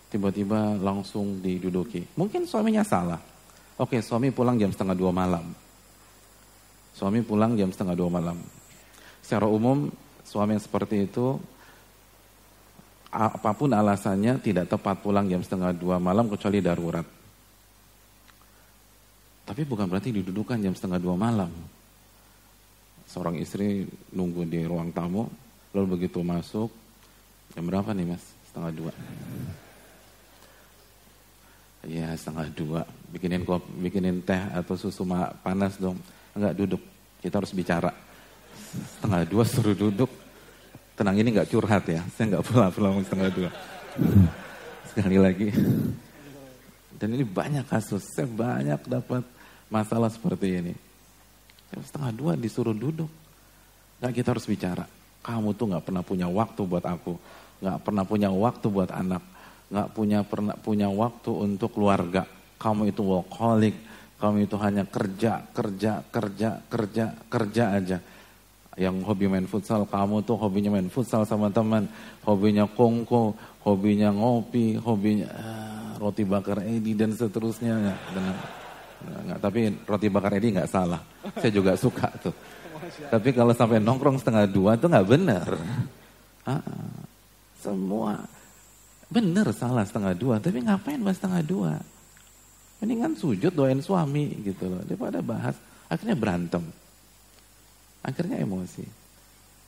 tiba-tiba 0.08 0.78
langsung 0.78 1.42
diduduki. 1.42 2.06
Mungkin 2.14 2.46
suaminya 2.46 2.86
salah. 2.86 3.20
Oke, 3.78 3.98
suami 4.02 4.30
pulang 4.30 4.58
jam 4.58 4.70
setengah 4.70 4.94
dua 4.94 5.10
malam. 5.10 5.67
Suami 6.98 7.22
pulang 7.22 7.54
jam 7.54 7.70
setengah 7.70 7.94
dua 7.94 8.10
malam. 8.10 8.34
Secara 9.22 9.46
umum, 9.46 9.86
suami 10.26 10.58
yang 10.58 10.64
seperti 10.66 11.06
itu, 11.06 11.38
apa 13.14 13.54
pun 13.54 13.70
alasannya 13.70 14.42
tidak 14.42 14.66
tepat 14.66 14.98
pulang 14.98 15.30
jam 15.30 15.38
setengah 15.38 15.70
dua 15.78 16.02
malam 16.02 16.26
kecuali 16.26 16.58
darurat. 16.58 17.06
Tapi 19.46 19.62
bukan 19.62 19.86
berarti 19.86 20.10
didudukan 20.10 20.58
jam 20.58 20.74
setengah 20.74 20.98
dua 20.98 21.14
malam. 21.14 21.54
Seorang 23.06 23.38
istri 23.38 23.86
nunggu 24.10 24.42
di 24.50 24.66
ruang 24.66 24.90
tamu, 24.90 25.30
lalu 25.70 26.02
begitu 26.02 26.18
masuk, 26.26 26.68
jam 27.54 27.62
berapa 27.62 27.94
nih 27.94 28.10
mas? 28.10 28.26
Setengah 28.50 28.72
dua. 28.74 28.92
Iya 31.86 32.10
setengah 32.18 32.50
dua, 32.52 32.82
bikinin 33.14 33.46
kopi, 33.46 33.70
bikinin 33.86 34.18
teh 34.20 34.42
atau 34.50 34.74
susu 34.74 35.06
panas 35.46 35.78
dong. 35.78 35.96
Enggak 36.34 36.54
duduk, 36.56 36.82
kita 37.22 37.40
harus 37.40 37.52
bicara. 37.54 37.92
Setengah 38.96 39.24
dua 39.28 39.44
suruh 39.46 39.76
duduk. 39.76 40.10
Tenang 40.98 41.16
ini 41.16 41.30
enggak 41.30 41.48
curhat 41.48 41.84
ya, 41.86 42.02
saya 42.16 42.34
enggak 42.34 42.44
pulang-pulang 42.48 43.00
setengah 43.06 43.30
dua. 43.30 43.50
Sekali 44.90 45.18
lagi. 45.20 45.48
Dan 46.98 47.14
ini 47.14 47.22
banyak 47.22 47.64
kasus, 47.70 48.02
saya 48.10 48.26
banyak 48.26 48.82
dapat 48.84 49.22
masalah 49.70 50.10
seperti 50.10 50.58
ini. 50.58 50.74
Setengah 51.78 52.10
dua 52.10 52.32
disuruh 52.34 52.74
duduk. 52.74 53.08
Enggak 54.02 54.12
kita 54.18 54.28
harus 54.34 54.46
bicara. 54.48 54.84
Kamu 55.22 55.54
tuh 55.54 55.70
enggak 55.70 55.84
pernah 55.86 56.02
punya 56.02 56.26
waktu 56.26 56.60
buat 56.66 56.82
aku. 56.82 57.14
Enggak 57.62 57.78
pernah 57.86 58.04
punya 58.06 58.28
waktu 58.30 58.66
buat 58.66 58.90
anak 58.90 59.22
nggak 59.68 59.88
punya 59.92 60.24
pernah 60.24 60.56
punya 60.56 60.88
waktu 60.88 61.30
untuk 61.32 61.76
keluarga. 61.76 62.24
Kamu 62.58 62.90
itu 62.90 63.04
workaholic, 63.04 63.76
kamu 64.18 64.50
itu 64.50 64.56
hanya 64.58 64.84
kerja, 64.84 65.46
kerja, 65.54 66.02
kerja, 66.10 66.50
kerja, 66.66 67.04
kerja 67.30 67.64
aja. 67.74 67.98
Yang 68.78 68.96
hobi 69.06 69.26
main 69.26 69.46
futsal, 69.50 69.86
kamu 69.90 70.22
tuh 70.22 70.38
hobinya 70.38 70.74
main 70.74 70.86
futsal 70.86 71.26
sama 71.26 71.50
teman, 71.50 71.90
hobinya 72.22 72.66
kongko, 72.66 73.34
hobinya 73.66 74.14
ngopi, 74.14 74.78
hobinya 74.78 75.26
uh, 75.34 75.90
roti 75.98 76.22
bakar 76.22 76.62
Edi 76.62 76.94
dan 76.94 77.10
seterusnya. 77.10 77.74
Dengan, 78.14 78.34
enggak, 79.26 79.38
tapi 79.42 79.60
roti 79.82 80.06
bakar 80.06 80.38
Edi 80.38 80.54
nggak 80.54 80.70
salah, 80.70 81.02
saya 81.34 81.50
juga 81.50 81.74
suka 81.74 82.06
tuh. 82.22 82.34
Tapi 83.10 83.34
kalau 83.34 83.50
sampai 83.50 83.82
nongkrong 83.82 84.22
setengah 84.22 84.46
dua 84.46 84.78
tuh 84.78 84.86
nggak 84.86 85.08
benar. 85.10 85.46
Ah, 86.46 86.62
semua 87.58 88.22
Bener 89.08 89.48
salah 89.56 89.88
setengah 89.88 90.12
dua, 90.12 90.36
tapi 90.36 90.60
ngapain 90.60 91.00
bahas 91.00 91.16
setengah 91.16 91.40
dua? 91.40 91.72
Mendingan 92.78 93.18
sujud 93.18 93.50
doain 93.50 93.82
suami 93.82 94.38
gitu 94.46 94.70
loh, 94.70 94.82
daripada 94.86 95.18
bahas. 95.18 95.58
Akhirnya 95.90 96.14
berantem. 96.14 96.62
Akhirnya 98.06 98.38
emosi. 98.38 98.86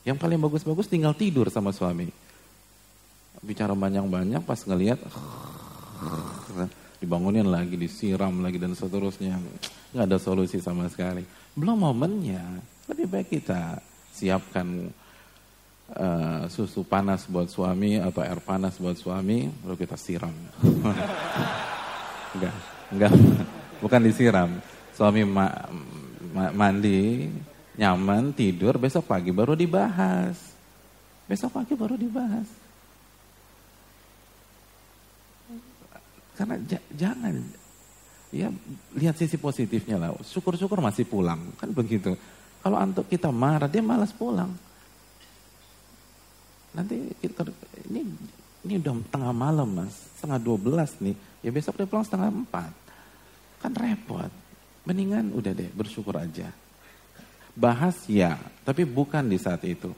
Yang 0.07 0.17
paling 0.23 0.39
bagus-bagus 0.39 0.87
tinggal 0.87 1.13
tidur 1.13 1.51
sama 1.51 1.75
suami. 1.75 2.07
Bicara 3.43 3.75
banyak-banyak 3.75 4.47
pas 4.47 4.63
ngelihat 4.63 5.03
dibangunin 7.01 7.49
lagi, 7.49 7.75
disiram 7.75 8.45
lagi 8.45 8.61
dan 8.61 8.77
seterusnya. 8.77 9.41
Nggak 9.91 10.07
ada 10.07 10.19
solusi 10.21 10.63
sama 10.63 10.87
sekali. 10.87 11.25
Belum 11.57 11.83
momennya, 11.83 12.63
lebih 12.87 13.11
baik 13.11 13.41
kita 13.41 13.83
siapkan 14.15 14.93
uh, 15.97 16.47
susu 16.47 16.87
panas 16.87 17.27
buat 17.27 17.51
suami 17.51 17.99
atau 17.99 18.23
air 18.23 18.39
panas 18.39 18.79
buat 18.79 18.95
suami, 18.95 19.51
lalu 19.67 19.77
kita 19.81 19.97
siram. 19.99 20.31
enggak, 22.37 22.55
enggak, 22.91 23.13
bukan 23.83 24.01
disiram. 24.05 24.51
Suami 24.95 25.25
ma 25.25 25.49
ma 26.31 26.53
mandi, 26.55 27.27
nyaman, 27.81 28.35
tidur, 28.37 28.77
besok 28.77 29.09
pagi 29.11 29.33
baru 29.35 29.57
dibahas. 29.57 30.37
Besok 31.27 31.63
pagi 31.63 31.75
baru 31.79 31.95
dibahas. 31.95 32.49
Karena 36.35 36.57
jangan, 36.97 37.37
ya 38.33 38.49
lihat 38.97 39.15
sisi 39.21 39.37
positifnya 39.37 40.01
lah. 40.01 40.17
Syukur-syukur 40.25 40.81
masih 40.81 41.05
pulang, 41.05 41.53
kan 41.61 41.69
begitu. 41.71 42.17
Kalau 42.61 42.77
untuk 42.81 43.09
kita 43.09 43.29
marah, 43.29 43.69
dia 43.69 43.85
malas 43.85 44.13
pulang. 44.13 44.53
Nanti 46.71 47.13
ini 47.91 48.01
ini 48.65 48.81
udah 48.81 48.95
tengah 49.09 49.33
malam 49.33 49.69
mas, 49.69 49.95
setengah 50.17 50.39
dua 50.41 50.57
belas 50.61 50.97
nih. 51.01 51.17
Ya 51.41 51.51
besok 51.53 51.81
dia 51.81 51.89
pulang 51.89 52.05
setengah 52.05 52.29
empat. 52.29 52.73
Kan 53.61 53.73
repot. 53.77 54.29
Mendingan 54.85 55.33
udah 55.33 55.53
deh 55.53 55.71
bersyukur 55.73 56.17
aja. 56.17 56.49
Bahas 57.57 58.09
ya, 58.09 58.37
tapi 58.65 58.89
bukan 58.89 59.29
di 59.29 59.37
saat 59.37 59.65
itu. 59.65 59.93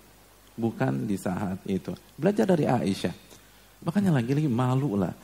Bukan 0.54 1.06
di 1.06 1.16
saat 1.18 1.62
itu. 1.66 1.94
Belajar 2.18 2.46
dari 2.48 2.66
Aisyah. 2.66 3.14
Makanya 3.82 4.18
lagi-lagi 4.18 4.50
malu 4.50 4.98
lah. 4.98 5.14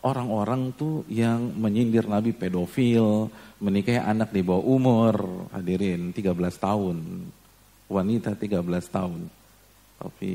Orang-orang 0.00 0.72
tuh 0.72 1.04
yang 1.12 1.52
menyindir 1.60 2.08
Nabi 2.08 2.32
pedofil, 2.32 3.28
menikahi 3.60 4.00
anak 4.00 4.32
di 4.32 4.40
bawah 4.40 4.64
umur, 4.64 5.46
hadirin 5.52 6.16
13 6.16 6.32
tahun. 6.56 6.96
Wanita 7.90 8.32
13 8.32 8.64
tahun 8.88 9.40
tapi 10.00 10.32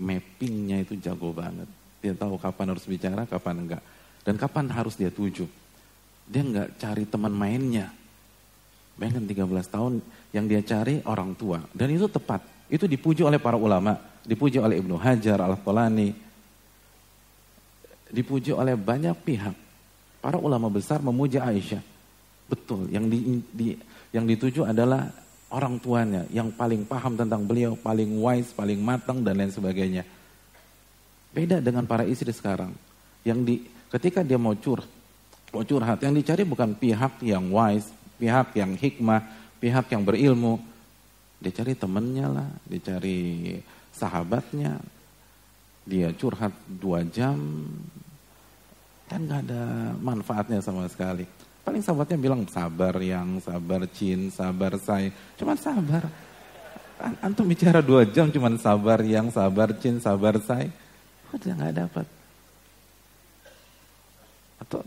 mappingnya 0.00 0.80
itu 0.80 0.96
jago 0.96 1.30
banget. 1.36 1.68
Dia 2.00 2.16
tahu 2.16 2.40
kapan 2.40 2.72
harus 2.72 2.84
bicara, 2.88 3.28
kapan 3.28 3.68
enggak. 3.68 3.82
Dan 4.24 4.40
kapan 4.40 4.72
harus 4.72 4.96
dia 4.96 5.12
tuju. 5.12 5.44
Dia 6.24 6.40
enggak 6.40 6.68
cari 6.80 7.04
teman 7.04 7.32
mainnya. 7.36 7.92
Bayangkan 8.96 9.28
13 9.28 9.68
tahun 9.68 9.92
yang 10.32 10.44
dia 10.48 10.60
cari 10.64 11.04
orang 11.04 11.36
tua. 11.36 11.60
Dan 11.76 11.92
itu 11.92 12.08
tepat. 12.08 12.40
Itu 12.72 12.88
dipuji 12.88 13.20
oleh 13.20 13.36
para 13.36 13.60
ulama. 13.60 14.00
Dipuji 14.24 14.56
oleh 14.60 14.80
Ibnu 14.80 14.96
Hajar, 14.96 15.40
Al-Qolani. 15.44 16.12
Dipuji 18.08 18.56
oleh 18.56 18.76
banyak 18.76 19.16
pihak. 19.20 19.56
Para 20.20 20.36
ulama 20.36 20.68
besar 20.68 21.00
memuji 21.00 21.40
Aisyah. 21.40 21.80
Betul, 22.50 22.90
yang 22.90 23.06
di, 23.06 23.40
di 23.54 23.78
yang 24.10 24.26
dituju 24.26 24.66
adalah 24.66 25.06
orang 25.50 25.82
tuanya 25.82 26.24
yang 26.30 26.54
paling 26.54 26.86
paham 26.86 27.18
tentang 27.18 27.42
beliau, 27.42 27.74
paling 27.74 28.08
wise, 28.22 28.54
paling 28.54 28.78
matang 28.78 29.20
dan 29.20 29.36
lain 29.36 29.50
sebagainya. 29.50 30.06
Beda 31.30 31.58
dengan 31.62 31.86
para 31.86 32.06
istri 32.06 32.30
sekarang. 32.30 32.74
Yang 33.26 33.38
di 33.44 33.54
ketika 33.90 34.24
dia 34.24 34.38
mau 34.38 34.54
cur 34.56 34.82
mau 35.50 35.66
curhat, 35.66 35.98
yang 36.06 36.14
dicari 36.14 36.46
bukan 36.46 36.78
pihak 36.78 37.26
yang 37.26 37.50
wise, 37.50 37.90
pihak 38.22 38.54
yang 38.54 38.78
hikmah, 38.78 39.22
pihak 39.58 39.90
yang 39.90 40.06
berilmu. 40.06 40.62
Dia 41.42 41.50
cari 41.50 41.74
temennya 41.74 42.26
lah, 42.30 42.48
dia 42.70 42.80
cari 42.94 43.58
sahabatnya. 43.90 44.78
Dia 45.90 46.14
curhat 46.14 46.54
dua 46.68 47.02
jam, 47.02 47.66
kan 49.10 49.26
gak 49.26 49.42
ada 49.48 49.90
manfaatnya 49.98 50.62
sama 50.62 50.86
sekali. 50.86 51.26
Paling 51.70 51.86
sahabatnya 51.86 52.18
bilang 52.18 52.42
sabar 52.50 52.98
yang, 52.98 53.38
sabar 53.38 53.86
cin, 53.94 54.26
sabar 54.34 54.74
say. 54.74 55.14
Cuman 55.38 55.54
sabar. 55.54 56.02
Antum 57.22 57.46
bicara 57.46 57.78
dua 57.78 58.02
jam 58.02 58.26
cuman 58.26 58.58
sabar 58.58 58.98
yang, 59.06 59.30
sabar 59.30 59.70
cin, 59.78 60.02
sabar 60.02 60.34
say. 60.42 60.66
Udah 61.30 61.54
gak 61.54 61.74
dapat. 61.78 62.06
Atau 64.58 64.82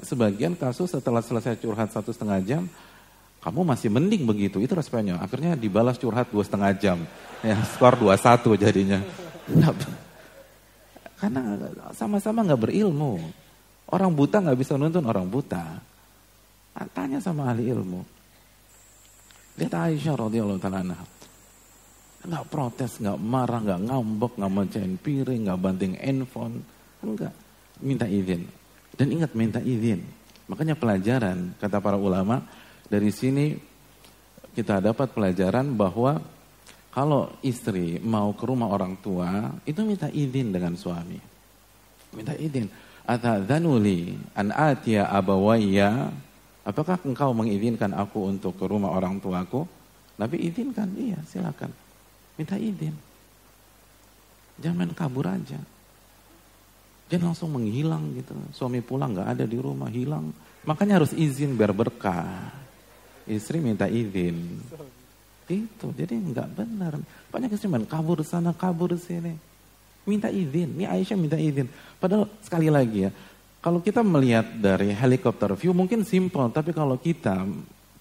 sebagian 0.00 0.56
kasus 0.56 0.96
setelah 0.96 1.20
selesai 1.20 1.60
curhat 1.60 1.92
satu 1.92 2.08
setengah 2.08 2.40
jam, 2.40 2.72
kamu 3.44 3.60
masih 3.60 3.92
mending 3.92 4.24
begitu, 4.24 4.64
itu 4.64 4.72
responnya. 4.72 5.20
Akhirnya 5.20 5.52
dibalas 5.60 6.00
curhat 6.00 6.32
dua 6.32 6.40
setengah 6.40 6.72
jam. 6.80 7.04
Ya, 7.44 7.60
skor 7.76 8.00
dua 8.00 8.16
satu 8.16 8.56
jadinya. 8.56 9.04
Karena 11.20 11.68
sama-sama 11.92 12.48
nggak 12.48 12.64
berilmu. 12.64 13.20
Orang 13.92 14.16
buta 14.16 14.40
nggak 14.40 14.56
bisa 14.56 14.80
nuntun 14.80 15.04
orang 15.04 15.28
buta. 15.28 15.92
Tanya 16.74 17.22
sama 17.22 17.54
ahli 17.54 17.70
ilmu. 17.70 18.02
Lihat 19.54 19.74
Aisyah 19.74 20.14
radhiyallahu 20.18 20.58
taala. 20.58 20.98
Enggak 22.26 22.44
protes, 22.50 22.98
enggak 22.98 23.18
marah, 23.22 23.60
enggak 23.62 23.80
ngambek, 23.86 24.32
enggak 24.34 24.52
mecahin 24.52 24.94
piring, 24.98 25.40
enggak 25.46 25.60
banting 25.62 25.94
handphone. 26.00 26.66
Enggak. 27.04 27.34
Minta 27.78 28.06
izin. 28.10 28.42
Dan 28.98 29.08
ingat 29.14 29.36
minta 29.38 29.60
izin. 29.62 30.02
Makanya 30.50 30.74
pelajaran, 30.74 31.54
kata 31.62 31.78
para 31.78 31.94
ulama, 31.94 32.42
dari 32.90 33.10
sini 33.14 33.54
kita 34.54 34.82
dapat 34.82 35.14
pelajaran 35.14 35.74
bahwa 35.74 36.18
kalau 36.94 37.30
istri 37.42 37.98
mau 37.98 38.30
ke 38.34 38.44
rumah 38.46 38.70
orang 38.70 38.94
tua, 39.02 39.50
itu 39.66 39.82
minta 39.82 40.06
izin 40.10 40.54
dengan 40.54 40.74
suami. 40.78 41.18
Minta 42.14 42.34
izin. 42.38 42.70
Atadzanuli 43.04 44.14
an 44.38 44.54
atiya 44.54 45.10
abawayya 45.10 46.08
Apakah 46.64 46.96
engkau 47.04 47.36
mengizinkan 47.36 47.92
aku 47.92 48.24
untuk 48.24 48.56
ke 48.56 48.64
rumah 48.64 48.96
orang 48.96 49.20
tuaku? 49.20 49.68
Nabi 50.16 50.48
izinkan, 50.48 50.88
iya 50.96 51.20
silakan. 51.28 51.68
Minta 52.40 52.56
izin. 52.56 52.96
Jangan 54.58 54.90
kabur 54.96 55.28
aja. 55.28 55.60
Jangan 57.12 57.36
langsung 57.36 57.52
menghilang 57.52 58.16
gitu. 58.16 58.32
Suami 58.56 58.80
pulang 58.80 59.12
nggak 59.12 59.28
ada 59.36 59.44
di 59.44 59.58
rumah, 59.60 59.92
hilang. 59.92 60.32
Makanya 60.64 61.04
harus 61.04 61.12
izin 61.12 61.52
biar 61.52 61.76
berkah. 61.76 62.48
Istri 63.28 63.60
minta 63.60 63.84
izin. 63.84 64.64
Itu, 65.44 65.92
jadi 65.92 66.16
nggak 66.16 66.48
benar. 66.56 66.96
Banyak 67.28 67.52
istri 67.52 67.68
main 67.68 67.84
kabur 67.84 68.24
sana, 68.24 68.56
kabur 68.56 68.96
sini. 68.96 69.36
Minta 70.08 70.32
izin. 70.32 70.80
Ini 70.80 70.88
Aisyah 70.88 71.16
minta 71.20 71.36
izin. 71.36 71.68
Padahal 72.00 72.28
sekali 72.40 72.72
lagi 72.72 73.08
ya, 73.08 73.10
kalau 73.64 73.80
kita 73.80 74.04
melihat 74.04 74.44
dari 74.60 74.92
helikopter 74.92 75.56
view 75.56 75.72
mungkin 75.72 76.04
simple, 76.04 76.52
tapi 76.52 76.76
kalau 76.76 77.00
kita 77.00 77.48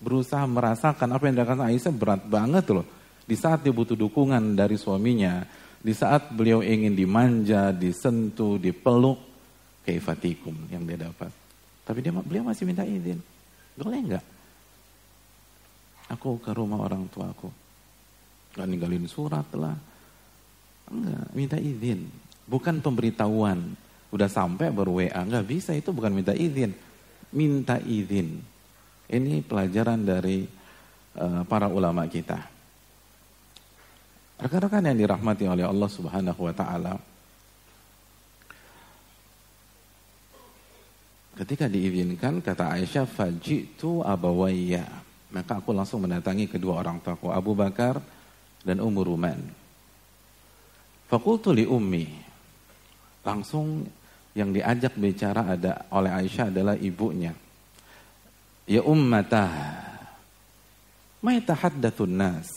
berusaha 0.04 0.44
merasakan 0.44 1.08
apa 1.16 1.24
yang 1.32 1.40
dikatakan 1.40 1.72
Aisyah 1.72 1.94
berat 1.96 2.22
banget 2.28 2.68
loh. 2.76 2.84
Di 3.24 3.40
saat 3.40 3.64
dia 3.64 3.72
butuh 3.72 3.96
dukungan 3.96 4.60
dari 4.60 4.76
suaminya, 4.76 5.48
di 5.80 5.96
saat 5.96 6.36
beliau 6.36 6.60
ingin 6.60 6.92
dimanja, 6.92 7.72
disentuh, 7.72 8.60
dipeluk, 8.60 9.16
kaifatikum 9.88 10.68
yang 10.68 10.84
dia 10.84 11.08
dapat. 11.08 11.32
Tapi 11.88 12.04
dia 12.04 12.12
beliau 12.12 12.44
masih 12.44 12.68
minta 12.68 12.84
izin. 12.84 13.24
Boleh 13.80 14.04
enggak? 14.04 14.26
Aku 16.12 16.44
ke 16.44 16.52
rumah 16.52 16.84
orang 16.84 17.08
tua 17.08 17.32
aku. 17.32 17.48
Gak 18.60 18.68
ninggalin 18.68 19.08
surat 19.08 19.48
lah. 19.56 19.80
Enggak, 20.92 21.28
minta 21.32 21.56
izin. 21.56 22.12
Bukan 22.52 22.84
pemberitahuan. 22.84 23.80
Udah 24.14 24.30
sampai 24.30 24.70
baru 24.70 25.02
WA, 25.02 25.10
nggak 25.10 25.46
bisa 25.50 25.74
itu 25.74 25.90
bukan 25.90 26.14
minta 26.14 26.38
izin, 26.38 26.70
minta 27.34 27.82
izin. 27.82 28.46
Ini 29.10 29.42
pelajaran 29.42 30.06
dari 30.06 30.46
uh, 31.18 31.42
para 31.50 31.66
ulama 31.66 32.06
kita. 32.06 32.38
Rekan-rekan 34.38 34.86
yang 34.86 34.98
dirahmati 35.02 35.50
oleh 35.50 35.66
Allah 35.66 35.90
Subhanahu 35.90 36.42
wa 36.46 36.54
taala. 36.54 36.94
Ketika 41.34 41.66
diizinkan 41.66 42.46
kata 42.46 42.78
Aisyah 42.78 43.10
fajitu 43.10 44.06
abawayya 44.06 44.86
maka 45.34 45.58
aku 45.58 45.74
langsung 45.74 46.06
mendatangi 46.06 46.46
kedua 46.46 46.78
orang 46.86 47.02
tuaku 47.02 47.34
Abu 47.34 47.58
Bakar 47.58 47.98
dan 48.62 48.78
Ummu 48.78 49.02
Ruman. 49.02 49.42
Fakultu 51.10 51.50
li 51.50 51.66
ummi. 51.66 52.06
Langsung 53.26 53.82
yang 54.34 54.50
diajak 54.50 54.98
bicara 54.98 55.46
ada 55.54 55.86
oleh 55.94 56.10
Aisyah 56.10 56.50
adalah 56.50 56.76
ibunya. 56.78 57.34
Ya 58.66 58.82
ummatah, 58.82 59.54
ma 61.22 61.38
yatahaddatsun 61.38 62.14
nas. 62.14 62.50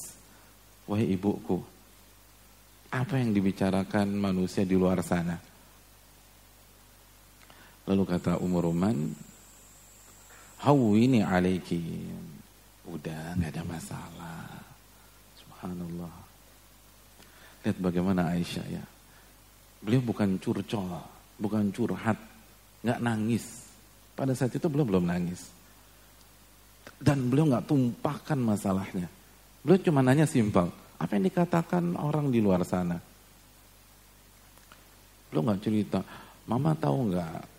Wahai 0.87 1.13
ibuku, 1.13 1.59
apa 2.95 3.19
yang 3.19 3.35
dibicarakan 3.35 4.15
manusia 4.15 4.63
di 4.63 4.79
luar 4.79 5.03
sana? 5.03 5.37
Lalu 7.87 8.03
kata 8.07 8.39
Umar 8.39 8.71
Ruman, 8.71 8.97
Hawini 10.63 11.21
alaiki. 11.27 11.83
Udah, 12.87 13.35
nggak 13.35 13.51
ada 13.51 13.65
masalah. 13.67 14.47
Subhanallah. 15.43 16.17
Lihat 17.67 17.79
bagaimana 17.83 18.31
Aisyah 18.31 18.67
ya. 18.71 18.85
Beliau 19.83 20.07
bukan 20.07 20.39
curcol 20.39 21.16
bukan 21.37 21.73
curhat, 21.73 22.19
nggak 22.85 23.01
nangis. 23.01 23.69
Pada 24.17 24.33
saat 24.33 24.53
itu 24.57 24.67
beliau 24.69 24.89
belum 24.89 25.05
nangis. 25.09 25.53
Dan 26.97 27.29
beliau 27.29 27.53
nggak 27.53 27.69
tumpahkan 27.69 28.39
masalahnya. 28.41 29.09
Beliau 29.61 29.83
cuma 29.85 30.01
nanya 30.01 30.25
simpel, 30.25 30.71
apa 30.97 31.19
yang 31.19 31.29
dikatakan 31.29 31.99
orang 31.99 32.33
di 32.33 32.41
luar 32.41 32.65
sana? 32.65 32.97
Beliau 35.29 35.53
nggak 35.53 35.63
cerita, 35.63 36.01
mama 36.49 36.73
tahu 36.79 37.13
nggak, 37.13 37.57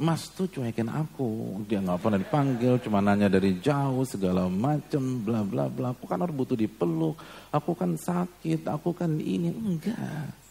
Mas 0.00 0.32
tuh 0.32 0.48
cuekin 0.48 0.88
aku, 0.88 1.62
dia 1.68 1.78
nggak 1.84 2.00
pernah 2.00 2.16
dipanggil, 2.16 2.80
cuma 2.80 3.04
nanya 3.04 3.28
dari 3.28 3.60
jauh 3.60 4.02
segala 4.08 4.48
macem, 4.48 5.20
bla 5.20 5.44
bla 5.44 5.68
bla. 5.68 5.92
Aku 5.92 6.08
kan 6.08 6.24
harus 6.24 6.32
butuh 6.32 6.56
dipeluk, 6.56 7.20
aku 7.52 7.76
kan 7.76 7.92
sakit, 7.94 8.64
aku 8.72 8.96
kan 8.96 9.20
ini 9.20 9.52
enggak. 9.52 10.41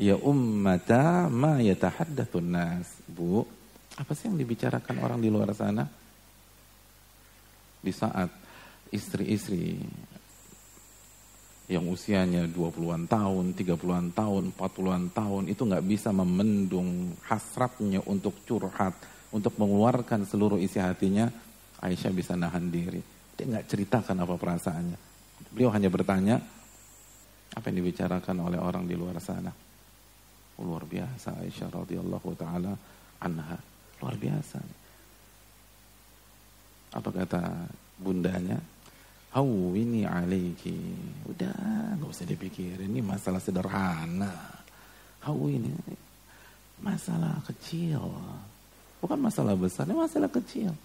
Ya 0.00 0.16
ummata 0.16 1.28
ma 1.28 1.60
yatahaddatsun 1.60 2.46
nas. 2.48 2.88
Bu, 3.04 3.44
apa 4.00 4.16
sih 4.16 4.32
yang 4.32 4.40
dibicarakan 4.40 4.96
orang 5.04 5.20
di 5.20 5.28
luar 5.28 5.52
sana? 5.52 5.84
Di 7.84 7.92
saat 7.92 8.32
istri-istri 8.88 9.76
yang 11.68 11.84
usianya 11.86 12.48
20-an 12.48 13.06
tahun, 13.06 13.52
30-an 13.52 14.10
tahun, 14.16 14.56
40-an 14.56 15.04
tahun 15.12 15.42
itu 15.52 15.62
nggak 15.68 15.84
bisa 15.84 16.10
memendung 16.16 17.14
hasratnya 17.28 18.00
untuk 18.08 18.40
curhat, 18.48 18.96
untuk 19.36 19.54
mengeluarkan 19.60 20.24
seluruh 20.24 20.56
isi 20.58 20.80
hatinya, 20.80 21.28
Aisyah 21.84 22.12
bisa 22.16 22.34
nahan 22.40 22.72
diri. 22.72 23.04
Dia 23.36 23.46
nggak 23.46 23.68
ceritakan 23.68 24.16
apa 24.16 24.34
perasaannya. 24.40 24.98
Beliau 25.52 25.70
hanya 25.70 25.92
bertanya, 25.92 26.40
apa 27.52 27.64
yang 27.68 27.84
dibicarakan 27.84 28.36
oleh 28.48 28.58
orang 28.58 28.88
di 28.88 28.96
luar 28.96 29.20
sana. 29.22 29.69
Luar 30.60 30.84
biasa 30.84 31.40
Aisyah 31.40 31.68
radhiyallahu 31.72 32.28
taala 32.36 32.72
anha. 33.24 33.56
Luar 34.00 34.16
biasa. 34.16 34.60
Apa 36.90 37.08
kata 37.12 37.42
bundanya? 37.96 38.58
Hawini 39.30 40.02
alaiki. 40.04 40.74
Udah, 41.30 41.96
nggak 41.96 42.10
usah 42.10 42.26
dipikirin. 42.26 42.90
Ini 42.90 43.00
masalah 43.00 43.38
sederhana. 43.38 44.32
Hawini. 45.22 45.70
Masalah 46.82 47.38
kecil. 47.46 48.02
Bukan 49.00 49.16
masalah 49.16 49.56
besar, 49.56 49.88
ini 49.88 49.96
masalah 49.96 50.28
kecil. 50.28 50.76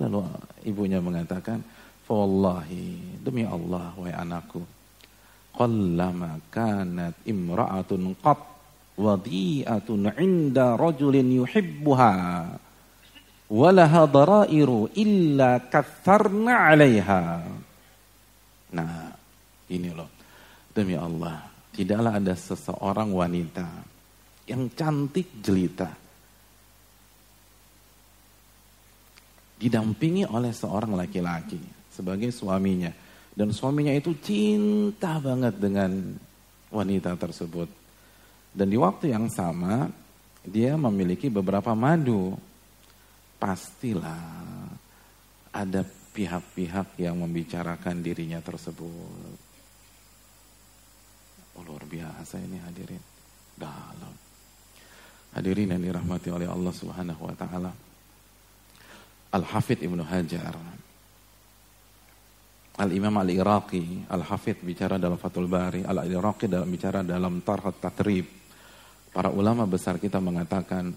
Lalu 0.00 0.24
ibunya 0.64 1.02
mengatakan, 1.02 1.60
Wallahi, 2.10 3.22
demi 3.22 3.46
Allah, 3.46 3.94
wahai 3.94 4.10
anakku, 4.10 4.66
qallama 5.54 6.38
kanat 6.50 7.18
imra'atun 7.26 8.16
qat 8.18 8.40
wadi'atun 8.96 10.14
'inda 10.14 10.76
rajulin 10.76 11.28
yuhibbuha. 11.44 12.12
Walaha 13.50 14.06
darairu 14.06 14.94
illa 14.94 15.58
katharna 15.58 16.70
'alaiha 16.70 17.22
nah 18.70 19.10
ini 19.70 19.90
loh. 19.90 20.10
Demi 20.70 20.94
Allah 20.94 21.50
tidaklah 21.74 22.22
ada 22.22 22.34
seseorang 22.38 23.10
wanita 23.10 23.66
yang 24.46 24.70
cantik 24.74 25.42
jelita 25.42 25.90
didampingi 29.60 30.24
oleh 30.24 30.50
seorang 30.54 30.96
laki-laki 30.96 31.60
sebagai 31.92 32.32
suaminya 32.32 32.90
dan 33.40 33.56
suaminya 33.56 33.96
itu 33.96 34.12
cinta 34.20 35.16
banget 35.16 35.56
dengan 35.56 35.88
wanita 36.68 37.16
tersebut. 37.16 37.72
Dan 38.52 38.68
di 38.68 38.76
waktu 38.76 39.16
yang 39.16 39.32
sama 39.32 39.88
dia 40.44 40.76
memiliki 40.76 41.32
beberapa 41.32 41.72
madu. 41.72 42.36
Pastilah 43.40 44.44
ada 45.56 45.80
pihak-pihak 46.12 47.00
yang 47.00 47.16
membicarakan 47.16 48.04
dirinya 48.04 48.44
tersebut. 48.44 49.40
Oh, 51.56 51.64
luar 51.64 51.88
biasa 51.88 52.36
ini 52.44 52.60
hadirin. 52.60 53.00
Dalam. 53.56 54.12
Hadirin 55.32 55.72
yang 55.72 55.80
dirahmati 55.80 56.28
oleh 56.28 56.44
Allah 56.44 56.74
Subhanahu 56.76 57.24
wa 57.24 57.32
taala. 57.32 57.72
Al-Hafidh 59.32 59.80
Ibnu 59.80 60.04
Hajar 60.04 60.79
Al-Imam 62.80 63.12
Al-Iraqi, 63.20 64.08
Al-Hafidh 64.08 64.64
bicara 64.64 64.96
dalam 64.96 65.20
Fathul 65.20 65.44
Bari, 65.44 65.84
Al-Iraqi 65.84 66.48
dalam 66.48 66.64
bicara 66.72 67.04
dalam 67.04 67.44
Tarhat 67.44 67.76
Tatrib. 67.76 68.24
Para 69.12 69.28
ulama 69.28 69.68
besar 69.68 70.00
kita 70.00 70.16
mengatakan, 70.16 70.88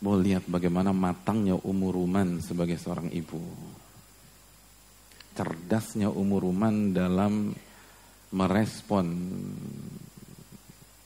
mau 0.00 0.16
lihat 0.16 0.48
bagaimana 0.48 0.96
matangnya 0.96 1.60
umuruman 1.60 2.40
sebagai 2.40 2.80
seorang 2.80 3.12
ibu. 3.12 3.36
Cerdasnya 5.36 6.08
umuruman 6.08 6.96
dalam 6.96 7.52
merespon 8.32 9.06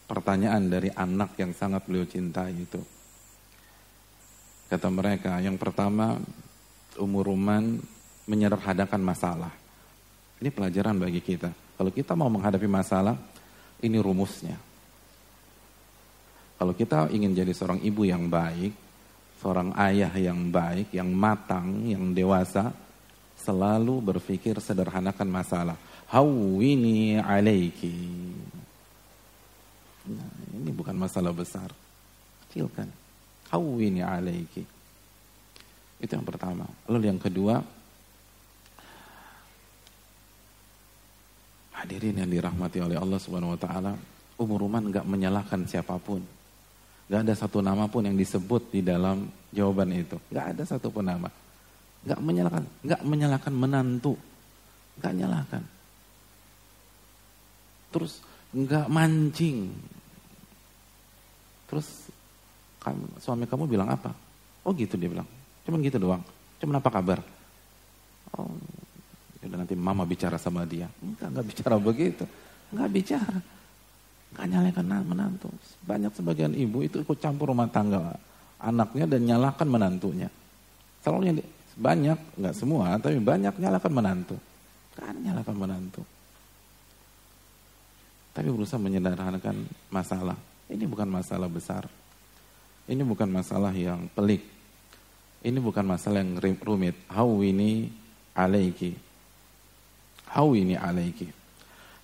pertanyaan 0.06 0.70
dari 0.70 0.94
anak 0.94 1.34
yang 1.42 1.50
sangat 1.50 1.82
beliau 1.90 2.06
cintai 2.06 2.54
itu. 2.54 2.78
Kata 4.70 4.88
mereka, 4.94 5.42
yang 5.42 5.58
pertama, 5.58 6.14
umuruman 7.00 7.82
menyederhanakan 8.28 9.02
masalah 9.02 9.67
ini 10.38 10.48
pelajaran 10.54 10.94
bagi 10.98 11.18
kita. 11.18 11.50
Kalau 11.78 11.90
kita 11.90 12.14
mau 12.14 12.30
menghadapi 12.30 12.66
masalah, 12.70 13.14
ini 13.82 13.98
rumusnya. 13.98 14.58
Kalau 16.58 16.74
kita 16.74 17.06
ingin 17.14 17.34
jadi 17.38 17.54
seorang 17.54 17.78
ibu 17.86 18.02
yang 18.02 18.26
baik, 18.26 18.74
seorang 19.38 19.70
ayah 19.78 20.10
yang 20.18 20.50
baik, 20.50 20.90
yang 20.90 21.10
matang, 21.14 21.86
yang 21.86 22.10
dewasa, 22.10 22.74
selalu 23.38 24.02
berpikir 24.02 24.58
sederhanakan 24.58 25.28
masalah. 25.30 25.78
hawwini 26.08 27.20
alaiki. 27.20 27.94
Nah, 30.08 30.30
ini 30.56 30.70
bukan 30.72 30.96
masalah 30.96 31.30
besar. 31.36 31.68
Kecilkan. 32.48 32.88
Hawwini 33.52 34.00
alaiki. 34.00 34.64
Itu 36.00 36.10
yang 36.10 36.24
pertama. 36.24 36.64
Lalu 36.88 37.12
yang 37.12 37.20
kedua, 37.20 37.60
hadirin 41.78 42.18
yang 42.18 42.30
dirahmati 42.30 42.82
oleh 42.82 42.98
Allah 42.98 43.18
Subhanahu 43.22 43.54
wa 43.54 43.60
taala, 43.60 43.92
Umur 44.38 44.66
Ruman 44.66 44.90
nggak 44.90 45.06
menyalahkan 45.06 45.66
siapa 45.66 45.98
pun. 45.98 46.22
Gak 47.08 47.24
ada 47.24 47.34
satu 47.34 47.64
nama 47.64 47.88
pun 47.88 48.04
yang 48.04 48.14
disebut 48.14 48.68
di 48.68 48.84
dalam 48.84 49.32
jawaban 49.48 49.88
itu. 49.96 50.20
Gak 50.28 50.52
ada 50.54 50.62
satu 50.68 50.92
pun 50.92 51.00
nama. 51.00 51.32
Gak 52.04 52.20
menyalahkan, 52.20 52.68
gak 52.84 53.00
menyalahkan 53.00 53.54
menantu. 53.56 54.12
Gak 55.00 55.16
nyalahkan. 55.16 55.64
Terus 57.88 58.20
gak 58.52 58.92
mancing. 58.92 59.72
Terus 61.64 62.12
kamu, 62.84 63.04
suami 63.24 63.44
kamu 63.48 63.64
bilang 63.64 63.88
apa? 63.88 64.12
Oh 64.68 64.76
gitu 64.76 65.00
dia 65.00 65.08
bilang. 65.08 65.26
Cuman 65.64 65.80
gitu 65.80 65.96
doang. 65.96 66.20
Cuman 66.60 66.76
apa 66.76 66.90
kabar? 66.92 67.24
Oh, 68.36 68.52
udah 69.38 69.58
nanti 69.62 69.74
mama 69.78 70.02
bicara 70.02 70.34
sama 70.34 70.66
dia. 70.66 70.90
Enggak, 70.98 71.28
enggak 71.30 71.46
bicara 71.46 71.74
begitu. 71.90 72.24
Enggak 72.74 72.90
bicara. 72.90 73.38
Gak 74.28 74.44
nyalakan 74.44 74.86
menantu. 75.08 75.48
Banyak 75.88 76.12
sebagian 76.12 76.52
ibu 76.52 76.84
itu 76.84 77.00
ikut 77.00 77.16
campur 77.16 77.48
rumah 77.48 77.70
tangga 77.72 78.12
anaknya 78.60 79.06
dan 79.06 79.24
nyalakan 79.24 79.68
menantunya. 79.70 80.28
Selalu 81.00 81.40
banyak, 81.78 82.18
nggak 82.36 82.54
semua, 82.58 82.98
tapi 82.98 83.22
banyak 83.22 83.54
nyalakan 83.56 83.92
menantu. 83.94 84.36
Kan 84.98 85.14
nyalakan 85.22 85.56
menantu. 85.56 86.02
Tapi 88.34 88.48
berusaha 88.50 88.78
menyederhanakan 88.82 89.66
masalah. 89.90 90.38
Ini 90.68 90.84
bukan 90.84 91.08
masalah 91.08 91.48
besar. 91.48 91.86
Ini 92.90 93.02
bukan 93.06 93.30
masalah 93.30 93.70
yang 93.74 94.10
pelik. 94.10 94.42
Ini 95.42 95.58
bukan 95.62 95.86
masalah 95.86 96.22
yang 96.22 96.34
rumit. 96.38 96.98
ini 97.46 97.90
alaiki. 98.34 99.07
Ini 100.54 100.74
alaiki. 100.78 101.28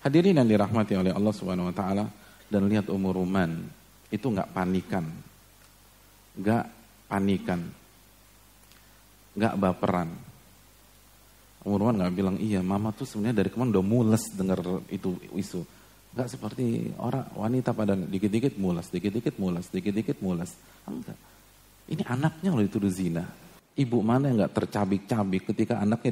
Hadirin 0.05 0.37
yang 0.37 0.49
dirahmati 0.49 0.99
oleh 0.99 1.13
Allah 1.15 1.33
Subhanahu 1.33 1.71
wa 1.71 1.77
taala 1.77 2.05
dan 2.51 2.69
lihat 2.69 2.93
umur 2.93 3.17
Ruman 3.17 3.65
itu 4.11 4.27
nggak 4.27 4.53
panikan. 4.53 5.07
nggak 6.35 6.65
panikan. 7.07 7.61
nggak 9.35 9.55
baperan. 9.59 10.11
Umur 11.67 11.87
Ruman 11.87 11.97
nggak 12.03 12.15
bilang, 12.15 12.37
"Iya, 12.39 12.63
mama 12.63 12.95
tuh 12.95 13.07
sebenarnya 13.07 13.43
dari 13.43 13.51
kemarin 13.51 13.75
udah 13.75 13.87
mules 13.87 14.25
dengar 14.35 14.61
itu 14.91 15.19
isu." 15.35 15.63
nggak 16.15 16.29
seperti 16.31 16.95
orang 17.03 17.27
wanita 17.35 17.75
pada 17.75 17.99
dikit-dikit 17.99 18.55
mules, 18.55 18.87
dikit-dikit 18.87 19.35
mules, 19.35 19.67
dikit-dikit 19.67 20.23
mules. 20.23 20.55
Enggak. 20.87 21.19
Ini 21.91 22.03
anaknya 22.07 22.55
loh 22.55 22.63
itu 22.63 22.79
zina. 22.87 23.27
Ibu 23.75 23.99
mana 24.07 24.31
yang 24.31 24.47
nggak 24.47 24.55
tercabik-cabik 24.55 25.51
ketika 25.51 25.83
anaknya 25.83 26.11